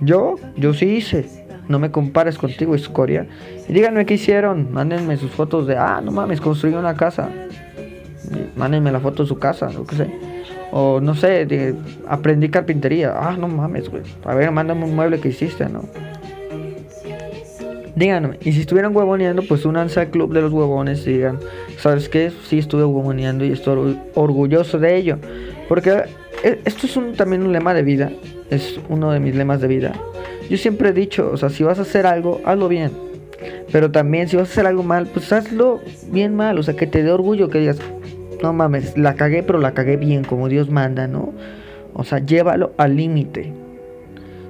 Yo, 0.00 0.34
yo 0.56 0.74
sí 0.74 0.86
hice. 0.86 1.43
No 1.68 1.78
me 1.78 1.90
compares 1.90 2.38
contigo, 2.38 2.74
escoria. 2.74 3.26
Y 3.68 3.72
díganme 3.72 4.06
qué 4.06 4.14
hicieron. 4.14 4.72
Mándenme 4.72 5.16
sus 5.16 5.30
fotos 5.30 5.66
de, 5.66 5.76
ah, 5.76 6.00
no 6.04 6.10
mames, 6.10 6.40
construí 6.40 6.74
una 6.74 6.94
casa. 6.94 7.28
Mándenme 8.56 8.92
la 8.92 9.00
foto 9.00 9.22
de 9.22 9.28
su 9.28 9.38
casa, 9.38 9.70
lo 9.70 9.84
que 9.84 9.96
sé. 9.96 10.10
O 10.72 11.00
no 11.00 11.14
sé, 11.14 11.74
aprendí 12.08 12.48
carpintería. 12.48 13.14
Ah, 13.16 13.36
no 13.38 13.48
mames, 13.48 13.88
güey. 13.88 14.02
A 14.24 14.34
ver, 14.34 14.50
mándame 14.50 14.84
un 14.84 14.94
mueble 14.94 15.20
que 15.20 15.28
hiciste, 15.28 15.68
¿no? 15.68 15.82
Díganme, 17.96 18.38
y 18.42 18.52
si 18.52 18.60
estuvieran 18.60 18.94
huevoneando, 18.94 19.42
pues 19.48 19.64
únanse 19.64 20.00
al 20.00 20.08
club 20.08 20.32
de 20.34 20.40
los 20.42 20.52
huevones 20.52 21.06
y 21.06 21.12
digan, 21.12 21.38
¿sabes 21.78 22.08
qué? 22.08 22.32
Sí 22.48 22.58
estuve 22.58 22.84
huevoneando 22.84 23.44
y 23.44 23.52
estoy 23.52 23.96
orgulloso 24.14 24.80
de 24.80 24.96
ello. 24.96 25.18
Porque 25.68 26.02
eh, 26.42 26.60
esto 26.64 26.86
es 26.86 26.96
un, 26.96 27.14
también 27.14 27.44
un 27.44 27.52
lema 27.52 27.72
de 27.72 27.82
vida, 27.82 28.10
es 28.50 28.80
uno 28.88 29.12
de 29.12 29.20
mis 29.20 29.36
lemas 29.36 29.60
de 29.60 29.68
vida. 29.68 29.92
Yo 30.48 30.56
siempre 30.56 30.90
he 30.90 30.92
dicho, 30.92 31.30
o 31.32 31.36
sea, 31.36 31.48
si 31.48 31.64
vas 31.64 31.78
a 31.78 31.82
hacer 31.82 32.06
algo, 32.06 32.40
hazlo 32.44 32.68
bien. 32.68 32.92
Pero 33.72 33.90
también 33.90 34.28
si 34.28 34.36
vas 34.36 34.48
a 34.48 34.52
hacer 34.52 34.66
algo 34.66 34.82
mal, 34.82 35.06
pues 35.06 35.32
hazlo 35.32 35.80
bien 36.10 36.34
mal, 36.34 36.58
o 36.58 36.62
sea, 36.62 36.74
que 36.74 36.86
te 36.86 37.02
dé 37.02 37.10
orgullo, 37.10 37.48
que 37.48 37.58
digas, 37.58 37.78
no 38.42 38.52
mames, 38.52 38.96
la 38.96 39.14
cagué, 39.14 39.42
pero 39.42 39.58
la 39.58 39.72
cagué 39.72 39.96
bien, 39.96 40.24
como 40.24 40.48
Dios 40.48 40.70
manda, 40.70 41.06
¿no? 41.06 41.32
O 41.94 42.04
sea, 42.04 42.18
llévalo 42.18 42.72
al 42.76 42.96
límite. 42.96 43.52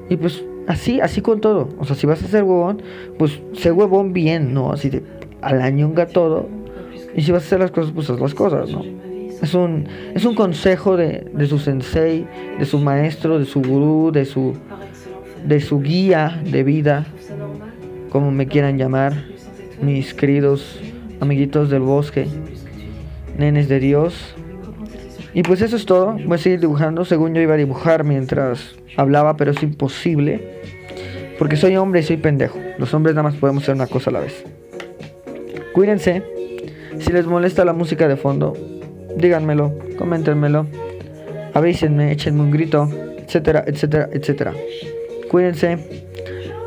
Y 0.09 0.17
pues 0.17 0.45
así, 0.67 1.01
así 1.01 1.21
con 1.21 1.41
todo. 1.41 1.69
O 1.79 1.85
sea, 1.85 1.97
si 1.97 2.07
vas 2.07 2.23
a 2.23 2.27
ser 2.27 2.43
huevón, 2.43 2.83
pues 3.19 3.41
sé 3.55 3.73
huevón 3.73 4.13
bien, 4.13 4.55
¿no? 4.55 4.73
Así 4.73 4.91
de 4.91 5.03
a 5.41 5.55
la 5.55 5.71
ñonga 5.71 6.07
todo. 6.07 6.49
Y 7.15 7.23
si 7.23 7.33
vas 7.33 7.43
a 7.43 7.47
hacer 7.47 7.61
las 7.61 7.71
cosas, 7.71 7.93
pues 7.95 8.11
haz 8.11 8.19
las 8.19 8.35
cosas, 8.35 8.71
¿no? 8.71 8.83
Es 9.43 9.53
un, 9.53 9.87
es 10.15 10.25
un 10.25 10.35
consejo 10.35 10.97
de, 10.97 11.27
de 11.33 11.47
su 11.47 11.59
sensei, 11.59 12.27
de 12.59 12.65
su 12.65 12.79
maestro, 12.79 13.39
de 13.39 13.45
su 13.45 13.61
gurú, 13.61 14.11
de 14.11 14.25
su, 14.25 14.55
de 15.45 15.61
su 15.61 15.81
guía 15.81 16.43
de 16.45 16.63
vida, 16.63 17.07
como 18.11 18.31
me 18.31 18.47
quieran 18.47 18.79
llamar, 18.79 19.25
mis 19.81 20.15
queridos 20.15 20.81
amiguitos 21.21 21.71
del 21.71 21.81
bosque 21.81 22.27
nenes 23.37 23.69
de 23.69 23.81
Dios. 23.81 24.35
Y 25.33 25.43
pues 25.43 25.61
eso 25.63 25.77
es 25.77 25.87
todo. 25.87 26.13
Voy 26.13 26.35
a 26.35 26.39
seguir 26.39 26.61
dibujando. 26.61 27.05
Según 27.05 27.35
yo 27.35 27.41
iba 27.41 27.55
a 27.55 27.57
dibujar 27.57 28.05
mientras 28.05 28.75
hablaba, 28.97 29.37
pero 29.37 29.51
es 29.51 29.63
imposible. 29.63 30.61
Porque 31.39 31.57
soy 31.57 31.77
hombre 31.77 32.01
y 32.01 32.03
soy 32.05 32.17
pendejo. 32.17 32.59
Los 32.79 32.95
hombres 32.95 33.15
nada 33.15 33.25
más 33.25 33.35
podemos 33.37 33.65
hacer 33.65 33.75
una 33.75 33.87
cosa 33.87 34.11
a 34.11 34.13
la 34.13 34.21
vez. 34.21 34.45
Cuídense. 35.73 36.23
Si 37.01 37.13
les 37.13 37.27
molesta 37.27 37.65
la 37.65 37.73
música 37.73 38.07
de 38.07 38.17
fondo, 38.17 38.53
díganmelo, 39.17 39.75
coméntenmelo. 39.99 40.67
Avísenme, 41.53 42.13
échenme 42.13 42.41
un 42.41 42.53
grito, 42.53 42.89
etcétera, 43.19 43.65
etcétera, 43.67 44.09
etcétera. 44.13 44.53
Cuídense. 45.35 45.79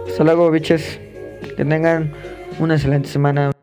Hasta 0.09 0.25
luego, 0.25 0.51
biches. 0.51 0.99
Que 1.55 1.63
tengan 1.63 2.11
una 2.59 2.73
excelente 2.73 3.07
semana. 3.07 3.56